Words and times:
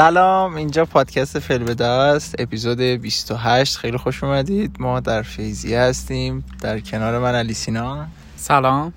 سلام 0.00 0.54
اینجا 0.54 0.84
پادکست 0.84 1.38
فلبده 1.38 1.84
است 1.86 2.34
اپیزود 2.38 2.80
28 2.80 3.76
خیلی 3.76 3.96
خوش 3.96 4.24
اومدید. 4.24 4.76
ما 4.78 5.00
در 5.00 5.22
فیزی 5.22 5.74
هستیم. 5.74 6.44
در 6.60 6.80
کنار 6.80 7.18
من 7.18 7.34
علی 7.34 7.54
سینا. 7.54 8.06
سلام. 8.36 8.92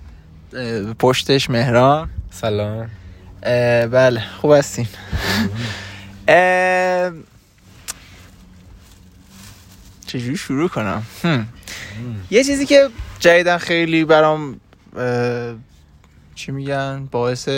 پشتش 0.99 1.49
مهران. 1.49 2.09
سلام. 2.31 2.89
بله 3.91 4.23
خوب 4.41 4.51
هستین. 4.51 4.87
چجوری 10.07 10.37
شروع 10.37 10.69
کنم. 10.69 11.03
یه 12.31 12.43
چیزی 12.43 12.65
که 12.65 12.89
جدیدن 13.19 13.57
خیلی 13.57 14.05
برام 14.05 14.59
چی 16.35 16.51
میگن؟ 16.51 17.07
باعث 17.11 17.49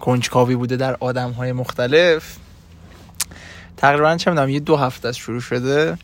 کنجکاوی 0.00 0.56
بوده 0.56 0.76
در 0.76 0.96
آدم 1.00 1.30
های 1.30 1.52
مختلف. 1.52 2.36
تقریبا 3.76 4.16
چه 4.16 4.30
می‌دونم 4.30 4.48
یه 4.48 4.60
دو 4.60 4.76
هفته 4.76 5.08
از 5.08 5.16
شروع 5.16 5.40
شده. 5.40 5.98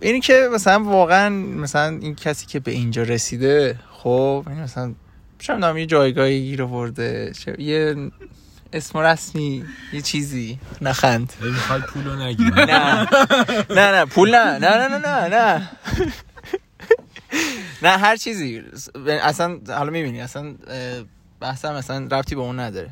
اینی 0.00 0.20
که 0.20 0.48
مثلا 0.54 0.84
واقعا 0.84 1.28
مثلا 1.30 1.88
این 1.88 2.14
کسی 2.14 2.46
که 2.46 2.60
به 2.60 2.70
اینجا 2.70 3.02
رسیده 3.02 3.78
خب 3.92 4.44
این 4.48 4.60
مثلا 4.60 4.94
چه 5.38 5.54
می‌دونم 5.54 5.76
یه 5.76 5.86
جایگاهی 5.86 6.40
گیر 6.40 6.62
آورده 6.62 7.32
یه 7.58 8.10
اسم 8.72 8.98
رسمی 8.98 9.64
یه 9.92 10.00
چیزی 10.00 10.58
نخند. 10.80 11.32
می‌خوای 11.40 11.80
پولو 11.80 12.16
نگیری 12.16 12.50
نه. 12.50 13.08
نه 13.70 13.92
نه 13.92 14.04
پول 14.04 14.34
نه. 14.34 14.58
نه 14.58 14.88
نه 14.88 14.88
نه 14.88 14.98
نه 14.98 15.28
نه. 15.28 15.70
نه 17.82 17.88
هر 17.88 18.16
چیزی. 18.16 18.62
اصلا 19.22 19.58
حالا 19.68 19.90
می‌بینی 19.90 20.20
اصلا 20.20 20.54
بحثم 21.40 21.72
اصلا 21.72 22.08
ربطی 22.12 22.34
به 22.34 22.40
اون 22.40 22.60
نداره. 22.60 22.90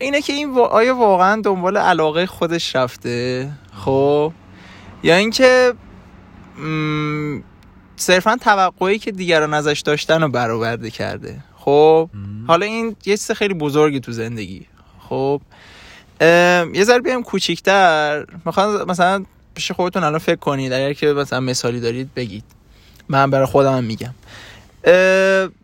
اینه 0.00 0.22
که 0.22 0.32
این 0.32 0.58
آیا 0.58 0.96
واقعا 0.96 1.40
دنبال 1.40 1.76
علاقه 1.76 2.26
خودش 2.26 2.76
رفته؟ 2.76 3.50
خب. 3.72 4.32
یا 5.02 5.16
اینکه 5.16 5.74
م، 6.58 7.40
صرفا 7.96 8.36
توقعی 8.40 8.98
که 8.98 9.12
دیگران 9.12 9.54
ازش 9.54 9.80
داشتن 9.80 10.22
رو 10.22 10.28
برآورده 10.28 10.90
کرده. 10.90 11.36
خب. 11.56 12.10
حالا 12.46 12.66
این 12.66 12.86
یه 12.86 13.16
چیز 13.16 13.30
خیلی 13.30 13.54
بزرگی 13.54 14.00
تو 14.00 14.12
زندگی. 14.12 14.66
خب. 15.08 15.40
یه 16.74 16.84
ذره 16.84 17.00
بیایم 17.00 17.22
کوچیکتر. 17.22 18.24
می‌خوام 18.44 18.90
مثلا 18.90 19.24
پیش 19.54 19.72
خودتون 19.72 20.04
الان 20.04 20.18
فکر 20.18 20.36
کنید 20.36 20.72
اگر 20.72 20.92
که 20.92 21.06
مثلا 21.06 21.40
مثالی 21.40 21.80
دارید 21.80 22.14
بگید. 22.14 22.44
من 23.08 23.30
برای 23.30 23.46
خودم 23.46 23.76
هم 23.76 23.84
میگم. 23.84 24.14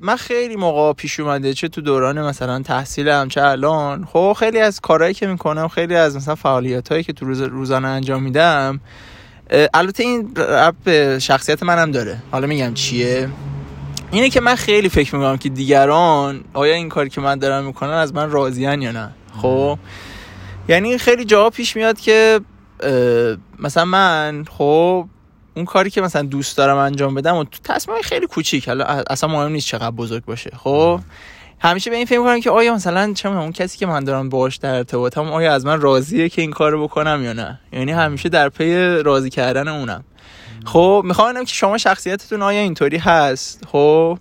من 0.01 0.17
خیلی 0.19 0.57
موقع 0.57 0.93
پیش 0.93 1.21
اومده 1.21 1.55
چه 1.55 1.69
تو 1.69 1.81
دوران 1.81 2.23
مثلا 2.23 2.63
تحصیلم 2.63 3.29
چه 3.29 3.43
الان 3.43 4.05
خب 4.05 4.37
خیلی 4.39 4.59
از 4.59 4.81
کارهایی 4.81 5.15
که 5.15 5.27
می‌کنم 5.27 5.69
خیلی 5.69 5.95
از 5.95 6.17
مثلا 6.17 6.35
فعالیت 6.35 6.89
هایی 6.89 7.03
که 7.03 7.13
تو 7.13 7.27
روز 7.27 7.41
روزانه 7.41 7.89
انجام 7.89 8.23
میدم 8.23 8.81
البته 9.75 10.03
این 10.03 10.35
به 10.85 11.19
شخصیت 11.19 11.63
منم 11.63 11.91
داره. 11.91 12.19
حالا 12.31 12.47
میگم 12.47 12.75
چیه؟ 12.75 13.29
اینه 14.11 14.31
که 14.31 14.41
من 14.41 14.55
خیلی 14.55 14.89
فکر 14.89 15.15
می‌کنم 15.17 15.37
که 15.37 15.49
دیگران 15.49 16.45
آیا 16.55 16.75
این 16.75 16.89
کاری 16.89 17.11
که 17.11 17.21
من 17.21 17.39
دارم 17.39 17.65
می‌کنم 17.65 17.91
از 17.91 18.15
من 18.15 18.31
راضیان 18.31 18.83
یا 18.83 18.93
نه. 18.93 19.11
خب؟ 19.43 19.79
یعنی 20.69 20.99
خیلی 20.99 21.25
جاها 21.25 21.51
پیش 21.51 21.77
میاد 21.77 22.01
که 22.01 22.41
مثلا 23.59 23.85
من 23.85 24.45
خب 24.51 25.09
اون 25.57 25.65
کاری 25.65 25.91
که 25.91 26.01
مثلا 26.01 26.23
دوست 26.23 26.57
دارم 26.57 26.77
انجام 26.77 27.15
بدم 27.15 27.37
و 27.37 27.45
تو 27.45 27.59
تصمیم 27.65 28.03
خیلی 28.03 28.27
کوچیک. 28.27 28.69
حالا 28.69 28.85
اصلا 28.85 29.31
مهم 29.31 29.53
نیست 29.53 29.67
چقدر 29.67 29.91
بزرگ 29.91 30.25
باشه. 30.25 30.51
خب؟ 30.57 31.01
همیشه 31.61 31.91
به 31.91 31.97
این 31.97 32.07
فکر 32.07 32.19
می‌کنم 32.19 32.41
که 32.41 32.51
آیا 32.51 32.75
مثلا 32.75 33.13
چه 33.13 33.29
اون 33.29 33.53
کسی 33.53 33.79
که 33.79 33.87
من 33.87 34.05
دارم 34.05 34.29
باهاش 34.29 34.57
در 34.57 34.75
ارتباطم 34.75 35.33
آیا 35.33 35.55
از 35.55 35.67
من 35.67 35.81
راضیه 35.81 36.29
که 36.29 36.43
این 36.43 36.51
کارو 36.51 36.83
بکنم 36.83 37.21
یا 37.25 37.33
نه؟ 37.33 37.61
یعنی 37.73 37.93
همیشه 37.93 38.29
در 38.29 38.49
پی 38.49 38.75
راضی 39.03 39.31
کردن 39.31 39.69
اونم. 39.69 40.05
خب 40.65 41.03
می‌خوام 41.05 41.29
ببینم 41.29 41.45
که 41.45 41.55
شما 41.55 41.79
شخصیتتون 41.79 42.43
آیا 42.43 42.61
اینطوری 42.61 42.97
هست؟ 42.97 43.65
خب؟ 43.73 44.19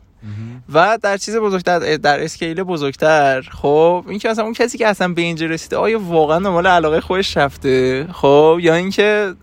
و 0.73 0.97
در 1.01 1.17
چیز 1.17 1.38
بزرگتر 1.38 1.97
در 1.97 2.23
scale 2.23 2.63
بزرگتر. 2.63 3.41
خب؟ 3.41 4.05
این 4.07 4.19
که 4.19 4.29
مثلا 4.29 4.44
اون 4.44 4.53
کسی 4.53 4.77
که 4.77 4.88
اصلا 4.88 5.07
به 5.07 5.21
اینجا 5.21 5.45
رسیده 5.45 5.77
آیا 5.77 6.00
واقعا 6.00 6.39
دنبال 6.39 6.67
علاقه 6.67 7.01
خودش 7.01 7.38
رفته؟ 7.38 8.07
خب؟ 8.13 8.57
یا 8.61 8.75
اینکه 8.75 9.33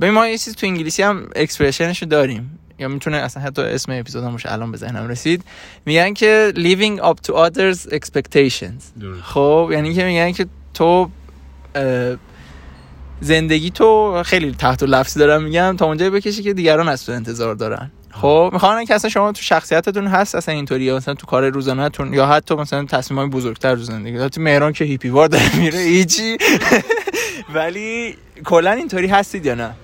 ببین 0.00 0.14
ما 0.14 0.26
یه 0.26 0.38
چیز 0.38 0.56
تو 0.56 0.66
انگلیسی 0.66 1.02
هم 1.02 1.28
expression 1.36 1.90
شو 1.90 2.06
داریم. 2.06 2.58
یا 2.78 2.88
می‌تونه 2.88 3.16
اصلا 3.16 3.42
حتی 3.42 3.62
اسم 3.62 3.92
اپیزود 3.92 4.24
هم 4.24 4.32
باشه 4.32 4.52
الان 4.52 4.72
به 4.72 4.78
ذهنم 4.78 5.08
رسید. 5.08 5.44
میگن 5.86 6.14
که 6.14 6.52
living 6.56 7.02
up 7.02 7.26
to 7.26 7.34
others 7.34 7.92
expectations. 7.92 9.02
خب 9.22 9.68
یعنی 9.72 9.94
که 9.94 10.04
میگن 10.04 10.32
که 10.32 10.46
تو 10.74 11.10
زندگی 13.20 13.70
تو 13.70 14.22
خیلی 14.22 14.52
تحت 14.52 14.82
لفظی 14.82 15.20
دارم 15.20 15.42
میگم 15.42 15.76
تا 15.78 15.86
اونجایی 15.86 16.10
بکشی 16.10 16.42
که 16.42 16.52
دیگران 16.52 16.88
از 16.88 17.06
تو 17.06 17.12
انتظار 17.12 17.54
دارن. 17.54 17.90
خب. 18.10 18.50
می‌خوام 18.52 18.84
که 18.84 18.94
اصلا 18.94 19.10
شما 19.10 19.32
تو 19.32 19.42
شخصیتتون 19.42 20.06
هست 20.06 20.34
اصلا 20.34 20.54
اینطوری 20.54 20.84
یا 20.84 20.96
مثلا 20.96 21.14
تو 21.14 21.26
کار 21.26 21.48
روزانهتون 21.48 22.14
یا 22.14 22.26
حتی 22.26 22.54
مثلا 22.54 22.84
تصمیم 22.84 23.18
های 23.18 23.28
بزرگتر 23.28 23.76
تو 23.76 23.82
زندگی 23.82 24.18
حتی 24.18 24.40
مهران 24.40 24.72
که 24.72 24.84
هیپیوار 24.84 25.28
داره 25.28 25.56
میره 25.56 25.78
هیچی. 25.78 26.36
ولی 27.54 28.16
کلا 28.44 28.70
اینطوری 28.70 29.06
هستید 29.06 29.46
یا 29.46 29.54
نه؟ 29.54 29.74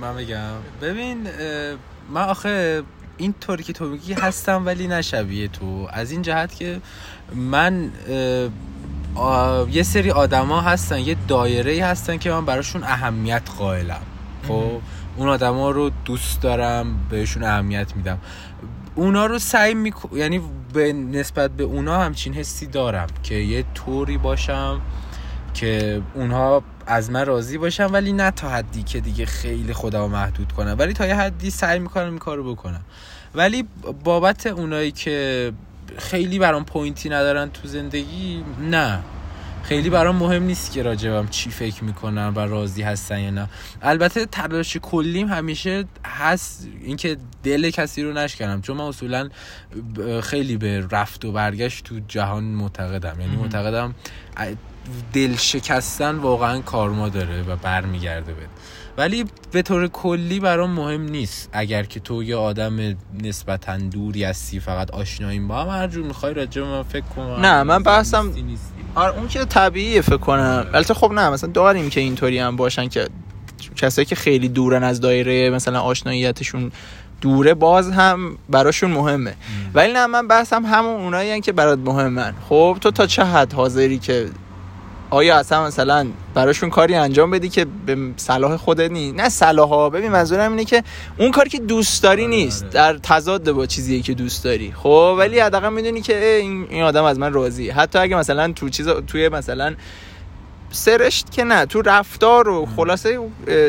من 0.00 0.16
بگم. 0.16 0.52
ببین 0.82 1.26
من 2.10 2.22
آخه 2.22 2.82
این 3.16 3.34
طوری 3.40 3.62
که 3.62 3.72
تو 3.72 3.84
میگی 3.84 4.12
هستم 4.12 4.66
ولی 4.66 4.86
نه 4.86 5.02
شبیه 5.02 5.48
تو. 5.48 5.88
از 5.92 6.10
این 6.10 6.22
جهت 6.22 6.54
که 6.54 6.80
من 7.34 7.90
یه 9.70 9.82
سری 9.82 10.10
آدما 10.10 10.60
هستن 10.60 10.98
یه 10.98 11.16
دایره 11.28 11.72
ای 11.72 11.80
هستن 11.80 12.16
که 12.16 12.30
من 12.30 12.44
براشون 12.44 12.84
اهمیت 12.84 13.42
قائلم. 13.58 14.02
خب 14.48 14.80
اون 15.16 15.28
آدما 15.28 15.70
رو 15.70 15.90
دوست 16.04 16.42
دارم 16.42 17.06
بهشون 17.10 17.42
اهمیت 17.42 17.96
میدم. 17.96 18.18
اونا 18.94 19.26
رو 19.26 19.38
سعی 19.38 19.74
میکن 19.74 20.16
یعنی 20.16 20.40
به 20.72 20.92
نسبت 20.92 21.50
به 21.50 21.64
اونا 21.64 22.00
همچین 22.00 22.34
حسی 22.34 22.66
دارم 22.66 23.06
که 23.22 23.34
یه 23.34 23.64
طوری 23.74 24.18
باشم 24.18 24.80
که 25.54 26.02
اونها 26.14 26.62
از 26.88 27.10
من 27.10 27.26
راضی 27.26 27.58
باشن 27.58 27.86
ولی 27.86 28.12
نه 28.12 28.30
تا 28.30 28.48
حدی 28.48 28.82
که 28.82 29.00
دیگه 29.00 29.26
خیلی 29.26 29.72
خودم 29.72 30.10
محدود 30.10 30.52
کنم. 30.52 30.76
ولی 30.78 30.92
تا 30.92 31.06
یه 31.06 31.14
حدی 31.14 31.50
سعی 31.50 31.78
می‌کنم 31.78 32.04
این 32.04 32.18
کارو 32.18 32.54
بکنم. 32.54 32.80
ولی 33.34 33.64
بابت 34.04 34.46
اونایی 34.46 34.90
که 34.92 35.52
خیلی 35.98 36.38
برام 36.38 36.64
پوینتی 36.64 37.08
ندارن 37.08 37.50
تو 37.50 37.68
زندگی 37.68 38.44
نه. 38.70 39.00
خیلی 39.62 39.90
برام 39.90 40.16
مهم 40.16 40.42
نیست 40.42 40.72
که 40.72 40.82
راجبم 40.82 41.28
چی 41.28 41.50
فکر 41.50 41.84
می‌کنن 41.84 42.34
و 42.34 42.38
راضی 42.38 42.82
هستن 42.82 43.20
یا 43.20 43.30
نه. 43.30 43.48
البته 43.82 44.26
تلاش 44.26 44.76
کلیم 44.76 45.28
همیشه 45.28 45.84
هست 46.04 46.68
اینکه 46.84 47.16
دل 47.42 47.70
کسی 47.70 48.02
رو 48.02 48.12
نشکنم. 48.12 48.62
چون 48.62 48.76
من 48.76 48.84
اصولا 48.84 49.28
خیلی 50.22 50.56
به 50.56 50.86
رفت 50.90 51.24
و 51.24 51.32
برگشت 51.32 51.84
تو 51.84 52.00
جهان 52.08 52.44
معتقدم. 52.44 53.20
یعنی. 53.20 53.36
معتقدم 53.36 53.94
دل 55.12 55.36
شکستن 55.36 56.16
واقعا 56.16 56.60
کارما 56.60 57.08
داره 57.08 57.42
و 57.42 57.56
برمیگرده 57.56 58.32
به 58.32 58.42
ولی 58.98 59.24
به 59.52 59.62
طور 59.62 59.88
کلی 59.88 60.40
برام 60.40 60.70
مهم 60.70 61.02
نیست. 61.02 61.48
اگر 61.52 61.82
که 61.82 62.00
تو 62.00 62.22
یه 62.22 62.36
آدم 62.36 62.96
نسبتا 63.22 63.76
دوری 63.76 64.24
هستی 64.24 64.60
فقط 64.60 64.90
آشناییم 64.90 65.48
با 65.48 65.64
هم 65.64 65.68
هر 65.68 65.86
جور 65.88 66.04
می‌خوای 66.06 66.34
راجع 66.34 66.62
من 66.62 66.82
فکر 66.82 67.04
کن. 67.16 67.40
نه، 67.40 67.62
من 67.62 67.82
بحثم- 67.82 68.26
نیستی 68.26 68.42
نیستی. 68.42 68.74
آره 68.94 69.18
اون 69.18 69.28
که 69.28 69.44
طبیعیه 69.44 70.00
فکر 70.00 70.16
کنم. 70.16 70.66
البته 70.74 70.94
خب 70.94 71.12
نه 71.12 71.30
مثلا 71.30 71.50
داریم 71.50 71.90
که 71.90 72.00
اینطوری 72.00 72.38
هم 72.38 72.56
باشن 72.56 72.88
که 72.88 73.08
کسایی 73.76 74.06
که 74.06 74.14
خیلی 74.14 74.48
دورن 74.48 74.84
از 74.84 75.00
دایره 75.00 75.50
مثلا 75.50 75.80
آشناییتشون 75.80 76.72
دوره 77.20 77.54
باز 77.54 77.90
هم 77.90 78.38
براشون 78.48 78.90
مهمه. 78.90 79.34
ولی 79.74 79.92
نه 79.92 80.06
من 80.06 80.28
بحثم 80.28 80.66
همون 80.66 81.00
اونایی 81.00 81.40
که 81.40 81.52
برات 81.52 81.78
مهمن. 81.78 82.34
خب 82.48 82.78
تو 82.80 82.90
تا 82.90 83.06
چه 83.06 83.24
حد 83.24 83.52
حاضری 83.52 83.98
که 83.98 84.28
آیا 85.10 85.36
اصلا 85.36 85.66
مثلا 85.66 86.06
براشون 86.34 86.70
کاری 86.70 86.94
انجام 86.94 87.30
بدی 87.30 87.48
که 87.48 87.66
به 87.86 87.96
صلاح 88.16 88.56
خودت 88.56 88.90
نیست 88.90 89.16
نه 89.16 89.28
صلاح 89.28 89.68
ها 89.68 89.90
ببین 89.90 90.12
منظورم 90.12 90.50
اینه 90.50 90.64
که 90.64 90.84
اون 91.18 91.30
کاری 91.30 91.50
که 91.50 91.58
دوست 91.58 92.02
داری 92.02 92.22
آره، 92.22 92.30
نیست. 92.30 92.62
آره. 92.62 92.72
در 92.72 92.98
تضاد 92.98 93.52
با 93.52 93.66
چیزی 93.66 94.02
که 94.02 94.14
دوست 94.14 94.44
داری. 94.44 94.72
خب 94.72 95.14
ولی 95.18 95.40
حداقل 95.40 95.72
می‌دونی 95.72 96.00
که 96.00 96.34
این 96.34 96.82
آدم 96.82 97.04
از 97.04 97.18
من 97.18 97.32
راضیه 97.32 97.74
حتی 97.74 97.98
اگه 97.98 98.16
مثلا 98.16 98.52
تو 98.52 98.68
چیز 98.68 98.88
توی 98.88 99.28
مثلا 99.28 99.74
سرشت 100.70 101.30
که 101.30 101.44
نه 101.44 101.66
تو 101.66 101.82
رفتار 101.82 102.48
و 102.48 102.66
خلاصه 102.76 103.18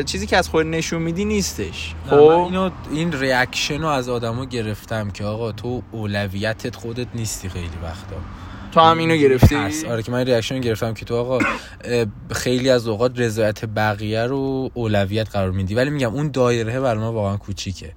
چیزی 0.06 0.26
که 0.26 0.36
از 0.36 0.48
خود 0.48 0.66
نشون 0.66 1.02
میدی 1.02 1.24
نیستش. 1.24 1.94
خب؟ 2.10 2.14
اینو 2.16 2.70
این 2.92 3.12
ریاکشن 3.12 3.82
رو 3.82 3.88
از 3.88 4.08
آدما 4.08 4.44
گرفتم 4.44 5.10
که 5.10 5.24
آقا 5.24 5.52
تو 5.52 5.82
اولویتت 5.92 6.76
خودت 6.76 7.06
نیستی 7.14 7.48
خیلی 7.48 7.70
وقتا. 7.82 8.16
تو 8.72 8.80
هم 8.80 8.98
اینو 8.98 9.16
گرفتی؟ 9.16 9.54
هست 9.54 9.84
آره 9.84 10.02
که 10.02 10.12
من 10.12 10.24
ریاکشن 10.24 10.60
گرفتم 10.60 10.94
که 10.94 11.04
تو 11.04 11.16
آقا 11.16 11.38
خیلی 12.32 12.70
از 12.70 12.88
اوقات 12.88 13.12
رضایت 13.16 13.64
بقیه 13.64 14.24
رو 14.24 14.70
اولویت 14.74 15.30
قرار 15.30 15.50
میدی. 15.50 15.74
ولی 15.74 15.90
میگم 15.90 16.14
اون 16.14 16.30
دایره 16.30 16.80
برای 16.80 17.00
ما 17.00 17.12
واقعا 17.12 17.36
کوچیکه. 17.36 17.92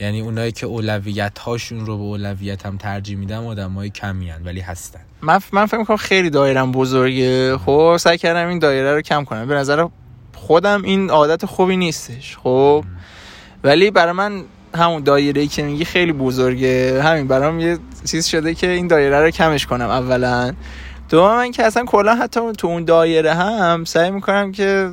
یعنی 0.00 0.20
اونایی 0.20 0.52
که 0.52 0.66
اولویت 0.66 1.38
هاشون 1.38 1.86
رو 1.86 1.96
به 1.96 2.02
اولویت 2.02 2.66
هم 2.66 2.76
ترجیح 2.76 3.16
میدم 3.16 3.46
آدمای 3.46 3.90
کمی 3.90 4.30
هن 4.30 4.42
ولی 4.44 4.60
هستن. 4.60 5.00
من 5.22 5.40
من 5.52 5.66
فکر 5.66 5.78
می‌کنم 5.78 5.96
خیلی 5.96 6.30
دایرم 6.30 6.72
بزرگه. 6.72 7.58
خب 7.58 7.96
سعی 8.00 8.18
کردم 8.18 8.48
این 8.48 8.58
دایره 8.58 8.94
رو 8.94 9.00
کم 9.00 9.24
کنم. 9.24 9.48
به 9.48 9.54
نظر 9.54 9.86
خودم 10.34 10.82
این 10.82 11.10
عادت 11.10 11.46
خوبی 11.46 11.76
نیستش 11.76 12.36
خب. 12.36 12.84
ولی 13.64 13.90
برای 13.90 14.12
من 14.12 14.44
همون 14.74 15.02
دایره 15.02 15.46
که 15.46 15.62
میگی 15.62 15.84
خیلی 15.84 16.12
بزرگه. 16.12 17.02
همین 17.02 17.26
برام 17.28 17.60
یه 17.60 17.78
چیز 18.04 18.26
شده 18.26 18.54
که 18.54 18.70
این 18.70 18.86
دایره 18.86 19.20
رو 19.20 19.30
کمش 19.30 19.66
کنم 19.66 19.88
اولا. 19.88 20.52
دوم 21.08 21.36
من 21.36 21.50
که 21.50 21.64
اصلا 21.64 21.84
کلا 21.84 22.14
حتی 22.14 22.52
تو 22.52 22.66
اون 22.66 22.84
دایره 22.84 23.34
هم 23.34 23.84
سعی 23.84 24.10
می‌کنم 24.10 24.52
که 24.52 24.92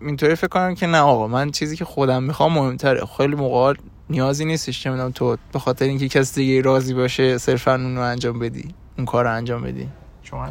اینطوری 0.00 0.34
فکر 0.34 0.48
کنم 0.48 0.74
که 0.74 0.86
نه 0.86 0.98
آقا 0.98 1.26
من 1.26 1.50
چیزی 1.50 1.76
که 1.76 1.84
خودم 1.84 2.22
می‌خوام 2.22 2.52
مهمتره. 2.52 3.00
خیلی 3.16 3.34
موقع 3.34 3.74
نیازی 4.10 4.44
نیستش 4.44 4.82
چه 4.82 4.90
می‌دونم 4.90 5.10
تو 5.10 5.36
به 5.52 5.58
خاطر 5.58 5.84
اینکه 5.84 6.08
کسی 6.08 6.40
دیگه 6.40 6.60
راضی 6.60 6.94
باشه 6.94 7.38
صرفا 7.38 7.74
اون 7.74 7.96
رو 7.96 8.02
انجام 8.02 8.38
بدی 8.38 8.74
اون 8.98 9.06
کار 9.06 9.24
رو 9.24 9.32
انجام 9.32 9.62
بدی. 9.62 9.88
شما 10.22 10.48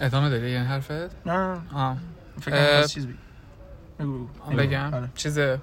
ادامه 0.00 0.30
داری 0.30 0.46
این 0.46 0.64
حرفت؟ 0.64 1.26
نه. 1.26 1.56
آه. 1.74 1.96
فکر 2.40 2.54
اه، 2.54 2.78
کنم 2.78 2.86
چیز. 2.86 3.06
بگم. 4.58 4.94
آره. 4.94 5.60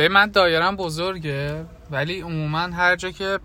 به 0.00 0.08
من 0.08 0.26
دایرم 0.26 0.76
بزرگه 0.76 1.64
ولی 1.90 2.20
عموما 2.20 2.58
هر 2.58 2.96
جا 2.96 3.10
که 3.10 3.38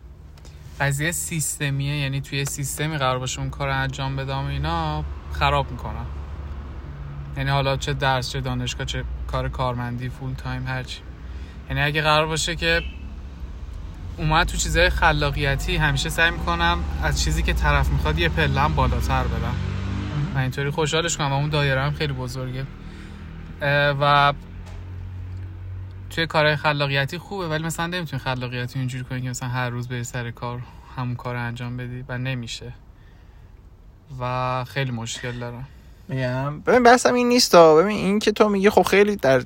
قضیه 0.79 1.11
سیستمیه 1.11 1.97
یعنی 1.97 2.21
توی 2.21 2.45
سیستمی 2.45 2.97
قرار 2.97 3.19
باشه 3.19 3.39
اون 3.39 3.49
کار 3.49 3.69
انجام 3.69 4.15
بدم 4.15 4.45
اینا 4.45 5.03
خراب 5.33 5.71
می‌کنم. 5.71 6.05
یعنی 7.37 7.49
حالا 7.49 7.77
چه 7.77 7.93
درس 7.93 8.31
چه 8.31 8.41
دانشگاه 8.41 8.85
چه 8.85 9.03
کار 9.27 9.49
کارمندی 9.49 10.09
فول 10.09 10.33
تایم 10.33 10.67
هرچی 10.67 10.99
یعنی 11.69 11.81
اگه 11.81 12.01
قرار 12.01 12.27
باشه 12.27 12.55
که 12.55 12.81
اومد 14.17 14.47
تو 14.47 14.57
چیزهای 14.57 14.89
خلاقیتی 14.89 15.75
همیشه 15.75 16.09
سعی 16.09 16.31
می‌کنم 16.31 16.77
از 17.03 17.23
چیزی 17.23 17.43
که 17.43 17.53
طرف 17.53 17.89
می‌خواد 17.89 18.19
یه 18.19 18.29
پلم 18.29 18.75
بالاتر 18.75 19.23
برم 19.23 19.55
و 20.35 20.37
اینطوری 20.37 20.69
خوشحالش 20.69 21.17
کنم 21.17 21.31
و 21.31 21.35
اون 21.35 21.49
دایره 21.49 21.81
هم 21.81 21.91
خیلی 21.91 22.13
بزرگه. 22.13 22.65
و 24.01 24.33
توی 26.15 26.27
کارهای 26.27 26.55
خلاقیتی 26.55 27.17
خوبه 27.17 27.47
ولی 27.47 27.63
مثلا 27.63 27.87
نمی‌تونی 27.87 28.21
خلاقیتی 28.21 28.79
اینجوری 28.79 29.03
کنی 29.03 29.21
که 29.21 29.29
مثلا 29.29 29.49
هر 29.49 29.69
روز 29.69 29.87
بری 29.87 30.03
سر 30.03 30.31
کار 30.31 30.59
همون 30.97 31.15
کار 31.15 31.35
انجام 31.35 31.77
بدی 31.77 32.05
و 32.09 32.17
نمیشه. 32.17 32.73
و 34.19 34.63
خیلی 34.63 34.91
مشکل 34.91 35.31
دارم. 35.31 35.67
میگم. 36.07 36.59
ببین 36.59 36.83
بحثم 36.83 37.13
این 37.13 37.29
نیست 37.29 37.55
ببین 37.55 37.97
این 37.97 38.19
که 38.19 38.31
تو 38.31 38.49
میگی 38.49 38.69
خب 38.69 38.81
خیلی 38.81 39.15
در 39.15 39.43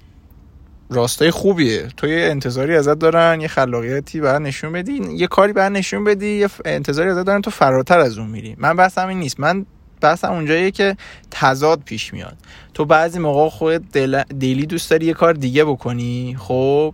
راستای 0.90 1.32
خوبیه. 1.32 1.88
تو 1.98 2.08
یه 2.08 2.26
انتظاری 2.26 2.76
ازت 2.76 3.00
دارن 3.00 3.42
یه 3.42 3.48
خلاقیتی 3.48 4.22
بعد 4.22 4.42
نشون 4.42 4.72
بدی 4.72 4.94
یه 4.94 5.28
کاری 5.28 5.54
بعد 5.54 5.72
نشون 5.72 6.04
بدی 6.04 6.40
یه 6.40 6.50
انتظاری 6.66 7.10
ازت 7.10 7.26
دارن 7.26 7.42
تو 7.42 7.52
فراتر 7.52 8.00
از 8.00 8.18
اون 8.18 8.30
میری. 8.30 8.56
من 8.58 8.76
بحثم 8.76 9.08
این 9.08 9.20
نیست. 9.20 9.40
من 9.40 9.66
بحثم 10.02 10.32
اونجاییه 10.32 10.72
که 10.72 10.98
تضاد 11.32 11.82
پیش 11.86 12.14
میاد. 12.14 12.38
تو 12.74 12.86
بعضی 12.86 13.20
موقع 13.20 13.50
خود 13.50 13.92
دل... 13.92 14.24
دیلی 14.24 14.66
دوست 14.66 14.92
داری 14.92 15.06
یه 15.06 15.14
کار 15.14 15.34
دیگه 15.34 15.66
بکنی 15.66 16.36
خب؟ 16.40 16.94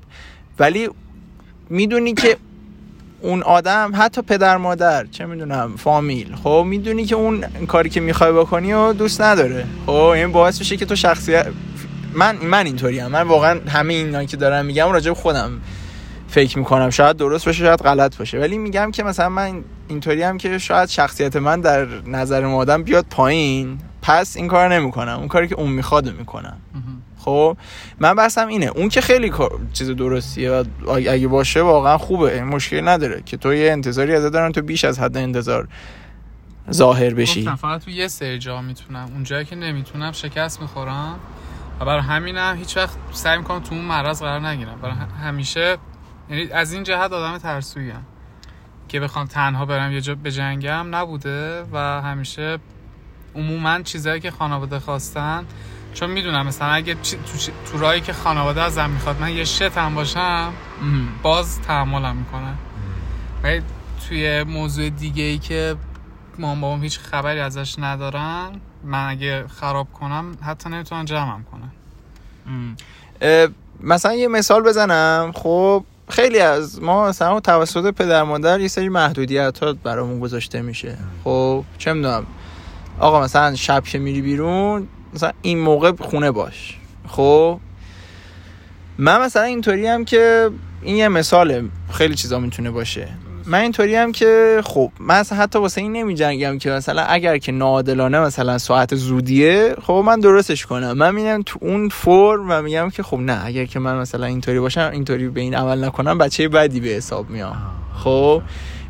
ولی 0.60 0.90
می‌دونی 1.70 2.14
که 2.14 2.38
اون 3.22 3.44
آدم 3.44 3.92
حتی 3.96 4.22
پدر 4.22 4.58
مادر 4.58 5.06
چه 5.06 5.26
می‌دونم 5.26 5.76
فامیل 5.78 6.36
خب؟ 6.36 6.66
می‌دونی 6.68 7.06
که 7.06 7.16
اون 7.16 7.42
کاری 7.68 7.90
که 7.90 8.00
می‌خوای 8.00 8.32
بکنی 8.32 8.74
و 8.74 8.94
دوست 8.94 9.22
نداره. 9.22 9.66
خب؟ 9.86 9.92
این 9.92 10.32
باعث 10.32 10.60
میشه 10.60 10.78
که 10.78 10.86
تو 10.86 10.96
شخصیت 10.96 11.48
من 12.14 12.36
من 12.36 12.66
اینطوری 12.66 13.04
من 13.04 13.22
واقعا 13.22 13.60
همه 13.68 13.94
اینا 13.94 14.24
که 14.24 14.38
دارم 14.38 14.66
میگم 14.66 14.92
راجع 14.92 15.12
به 15.12 15.16
خودم 15.16 15.62
فکر 16.28 16.58
می‌کنم. 16.58 16.90
شاید 16.90 17.18
درست 17.18 17.46
باشه 17.46 17.60
شاید 17.60 17.80
غلط 17.80 18.18
باشه. 18.18 18.40
ولی 18.40 18.58
میگم 18.58 18.92
که 18.92 19.04
مثلا 19.04 19.30
من 19.30 19.64
اینطوری 19.88 20.24
هم 20.24 20.38
که 20.38 20.58
شاید 20.58 20.90
شخصیت 20.90 21.36
من 21.36 21.62
در 21.62 21.88
نظر 22.06 22.46
آدم 22.46 22.84
بیاد 22.84 23.06
پایین 23.10 23.80
پس 24.02 24.38
این 24.38 24.48
کار 24.48 24.74
نمی‌کنم. 24.74 25.20
اون 25.20 25.28
کاری 25.28 25.48
که 25.48 25.56
اون 25.56 25.72
می‌خواد 25.72 26.18
می‌کنم. 26.18 26.58
خب؟ 27.18 27.58
من 28.00 28.16
بحثم 28.16 28.48
اینه. 28.48 28.66
اون 28.66 28.90
که 28.90 29.02
خیلی 29.02 29.32
چیز 29.74 29.90
درستیه 29.90 30.52
و 30.52 30.64
اگه 30.90 31.28
باشه 31.28 31.62
واقعا 31.62 31.98
خوبه. 31.98 32.44
مشکل 32.44 32.88
نداره 32.88 33.22
که 33.26 33.38
تو 33.38 33.54
یه 33.54 33.72
انتظاری 33.72 34.16
ازت 34.16 34.34
دارن 34.34 34.52
تو 34.52 34.62
بیش 34.62 34.86
از 34.86 35.00
حد 35.00 35.18
انتظار 35.18 35.68
ظاهر 36.72 37.14
بشی. 37.14 37.50
فقط 37.62 37.84
تو 37.86 37.92
یه 37.92 38.08
سری 38.08 38.40
جا 38.40 38.62
می‌تونم. 38.62 39.10
اونجایی 39.14 39.46
که 39.46 39.56
نمی‌تونم 39.56 40.12
شکست 40.12 40.62
می‌خورم 40.62 41.20
و 41.80 41.86
برای 41.86 42.02
همینم 42.02 42.56
هیچ 42.58 42.78
وقت 42.78 42.98
سعی 43.12 43.38
می‌کنم 43.38 43.60
تو 43.60 43.76
اون 43.76 43.86
معرض 43.86 44.22
قرار 44.22 44.48
نگیرم. 44.48 44.80
برای 44.82 44.96
همیشه 45.24 45.78
یعنی 46.30 46.52
از 46.52 46.74
این 46.74 46.84
جهت 46.84 47.14
آدم 47.14 47.38
ترسویم 47.38 48.08
که 48.88 49.00
بخوام 49.00 49.26
تنها 49.26 49.66
برم 49.66 49.92
یه 49.92 50.02
جا 50.02 50.16
بجنگم 50.16 50.96
نبوده 50.96 51.64
و 51.72 52.02
همیشه 52.02 52.58
عموما 53.36 53.82
چیزایی 53.82 54.22
که 54.22 54.32
خانواده 54.32 54.80
خواستن 54.80 55.46
چون 55.94 56.10
می‌دونم 56.10 56.48
مثلا 56.48 56.68
اگه 56.68 56.94
تو, 56.94 57.18
تو 57.72 57.78
راهی 57.78 58.02
که 58.02 58.14
خانواده 58.14 58.62
ازم 58.62 58.90
می‌خواد 58.90 59.22
من 59.22 59.32
یه 59.32 59.44
شت 59.44 59.78
هم 59.78 59.96
باشم. 59.96 60.54
باز 61.24 61.62
تحملم 61.62 62.16
می‌کنن 62.16 62.56
ولی 63.44 63.62
توی 64.08 64.44
موضوع 64.44 64.90
دیگه 64.90 65.24
ای 65.24 65.38
که 65.38 65.76
مام 66.40 66.62
بابام 66.62 66.84
هیچ 66.84 67.00
خبری 67.00 67.40
ازش 67.40 67.80
ندارن 67.80 68.50
من 68.84 69.10
اگه 69.10 69.48
خراب 69.48 69.88
کنم 69.94 70.38
حتی 70.42 70.70
نمی‌تونن 70.70 71.06
جمعم 71.06 71.44
کنن 71.44 71.72
مثلا 73.80 74.14
یه 74.14 74.28
مثال 74.28 74.64
بزنم 74.64 75.32
خب 75.36 75.86
خیلی 76.10 76.40
از 76.40 76.82
ما 76.82 77.08
مثلا 77.08 77.40
توسط 77.40 77.94
پدر 77.94 78.24
مادر 78.24 78.60
یه 78.60 78.68
سری 78.68 78.90
محدودیت 78.90 79.60
ها 79.60 79.74
برامون 79.74 80.20
گذاشته 80.20 80.62
میشه. 80.62 80.98
خب 81.24 81.64
چه 81.78 81.94
می‌دونم. 81.94 82.26
آقا 83.00 83.22
مثلا 83.22 83.56
شب 83.56 83.84
که 83.84 84.00
میری 84.00 84.22
بیرون 84.22 84.88
مثلا 85.14 85.32
این 85.42 85.60
موقع 85.60 85.92
خونه 86.00 86.32
باش. 86.32 86.78
خب؟ 87.08 87.60
من 88.98 89.22
مثلا 89.22 89.44
اینطوری 89.44 89.88
هم 89.88 90.06
که 90.06 90.50
این 90.82 90.96
یه 90.96 91.08
مثاله. 91.08 91.64
خیلی 91.92 92.16
چیزا 92.16 92.40
می‌تونه 92.40 92.72
باشه. 92.72 93.08
من 93.48 93.60
اینطوری 93.60 93.96
هم 93.96 94.12
که 94.12 94.62
خب 94.64 94.92
من 95.00 95.16
اصلا 95.16 95.38
حتی 95.38 95.60
واسه 95.60 95.82
این 95.82 95.92
نمی 95.92 96.16
جنگم 96.16 96.58
که 96.58 96.70
مثلا 96.70 97.02
اگر 97.02 97.38
که 97.38 97.52
ناعادلانه 97.52 98.20
مثلا 98.20 98.58
ساعت 98.58 98.96
زودیه 98.96 99.76
خب 99.82 100.04
من 100.06 100.20
درستش 100.20 100.66
کنم. 100.66 100.92
من 100.92 101.16
میرم 101.16 101.42
تو 101.46 101.60
اون 101.62 101.90
فرم 101.90 102.46
و 102.50 102.62
میگم 102.62 102.90
که 102.90 103.04
خب 103.04 103.18
نه 103.18 103.46
اگر 103.46 103.66
که 103.66 103.80
من 103.80 103.98
مثلا 103.98 104.26
اینطوری 104.26 104.60
باشم 104.60 104.90
اینطوری 104.94 105.28
به 105.28 105.42
این 105.42 105.56
عمل 105.56 105.84
نکنم 105.84 106.18
بچه 106.18 106.48
بدی 106.48 106.80
به 106.80 106.90
حساب 106.90 107.30
میام. 107.30 107.58
خب؟ 108.04 108.42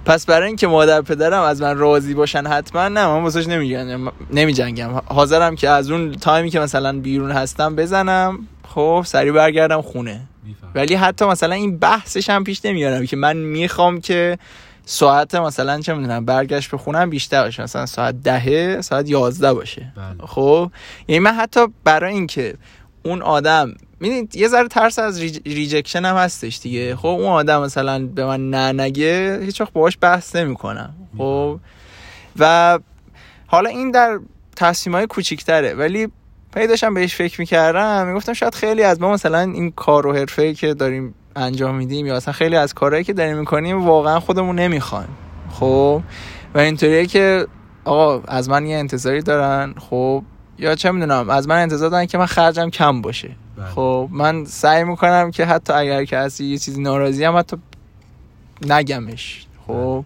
پس 0.05 0.25
برای 0.25 0.47
اینکه 0.47 0.67
مادر 0.67 1.01
پدرم 1.01 1.41
از 1.41 1.61
من 1.61 1.77
راضی 1.77 2.13
باشن 2.13 2.47
حتما 2.47 2.87
نه 2.87 3.07
من 3.07 3.23
واسش 3.23 3.47
نمیجنگم 3.47 4.11
نمیجنگم. 4.31 5.01
حاضرم 5.05 5.55
که 5.55 5.69
از 5.69 5.91
اون 5.91 6.11
تایمی 6.11 6.49
که 6.49 6.59
مثلا 6.59 6.99
بیرون 6.99 7.31
هستم 7.31 7.75
بزنم. 7.75 8.47
خب 8.67 9.03
سریع 9.05 9.31
برگردم 9.31 9.81
خونه. 9.81 10.21
ولی 10.75 10.95
حتی 10.95 11.25
مثلا 11.25 11.55
این 11.55 11.77
بحثش 11.77 12.29
هم 12.29 12.43
پیش 12.43 12.65
نمیارم 12.65 13.05
که 13.05 13.15
من 13.15 13.37
می‌خوام 13.37 14.01
که 14.01 14.37
ساعت 14.85 15.35
مثلا 15.35 15.79
چه 15.79 15.93
می‌دونم 15.93 16.25
برگشت 16.25 16.71
به 16.71 16.77
خونم 16.77 17.09
بیشتر 17.09 17.43
باشه. 17.43 17.63
مثلا 17.63 17.85
ساعت 17.85 18.21
دهه 18.23 18.81
ساعت 18.81 19.09
یازده 19.09 19.53
باشه. 19.53 19.93
بله. 19.95 20.27
خب 20.27 20.71
یعنی 21.07 21.19
من 21.19 21.31
حتی 21.33 21.59
برای 21.83 22.13
اینکه 22.13 22.55
اون 23.03 23.21
آدم 23.21 23.73
می‌دونید 23.99 24.35
یه 24.35 24.47
ذره 24.47 24.67
ترس 24.67 24.99
از 24.99 25.19
rej... 25.19 25.39
rejection 25.45 26.05
هم 26.05 26.15
هستش 26.15 26.59
دیگه. 26.59 26.95
خب 26.95 27.07
اون 27.07 27.27
آدم 27.27 27.61
مثلا 27.61 28.05
به 28.05 28.25
من 28.25 28.49
نه 28.49 28.71
نگه 28.71 29.39
هیچ 29.41 29.61
وقت 29.61 29.73
باهاش 29.73 29.97
بحث 30.01 30.35
نمی‌کنم. 30.35 30.95
خب 31.17 31.59
و 32.39 32.79
حالا 33.47 33.69
این 33.69 33.91
در 33.91 34.19
تصمیم 34.55 34.95
های 34.95 35.07
کوچیکتره. 35.07 35.73
ولی 35.73 36.07
پیداشم 36.55 36.93
بهش 36.93 37.15
فکر 37.15 37.41
می‌کردم 37.41 38.07
می‌گفتم 38.07 38.33
شاید 38.33 38.55
خیلی 38.55 38.83
از 38.83 39.01
ما 39.01 39.11
مثلا 39.11 39.39
این 39.39 39.71
کار 39.71 40.07
و 40.07 40.13
حرفه 40.13 40.53
که 40.53 40.73
داریم 40.73 41.15
انجام 41.35 41.75
میدیم 41.75 42.05
یا 42.05 42.15
مثلا 42.15 42.33
خیلی 42.33 42.55
از 42.55 42.73
کارهایی 42.73 43.03
که 43.03 43.13
داریم 43.13 43.37
می‌کنیم 43.37 43.85
واقعا 43.85 44.19
خودمون 44.19 44.59
نمی‌خوایم. 44.59 45.09
خب؟ 45.51 46.01
و 46.55 46.59
اینطوریه 46.59 47.05
که 47.05 47.47
آقا 47.85 48.23
از 48.27 48.49
من 48.49 48.65
یه 48.65 48.77
انتظاری 48.77 49.21
دارن 49.21 49.73
خب؟ 49.89 50.23
یا 50.59 50.75
چه 50.75 50.91
می‌دونم 50.91 51.29
از 51.29 51.47
من 51.47 51.61
انتظار 51.61 51.89
دارن 51.89 52.05
که 52.05 52.17
من 52.17 52.25
خرجم 52.25 52.69
کم 52.69 53.01
باشه. 53.01 53.31
بله. 53.57 53.65
خب؟ 53.65 54.09
من 54.11 54.45
سعی 54.45 54.83
می‌کنم 54.83 55.31
که 55.31 55.45
حتی 55.45 55.73
اگر 55.73 56.17
از 56.17 56.41
یه 56.41 56.57
چیزی 56.57 56.81
ناراضی 56.81 57.23
هم 57.23 57.37
حتی 57.37 57.57
نگمش. 58.61 59.47
خب؟ 59.67 60.03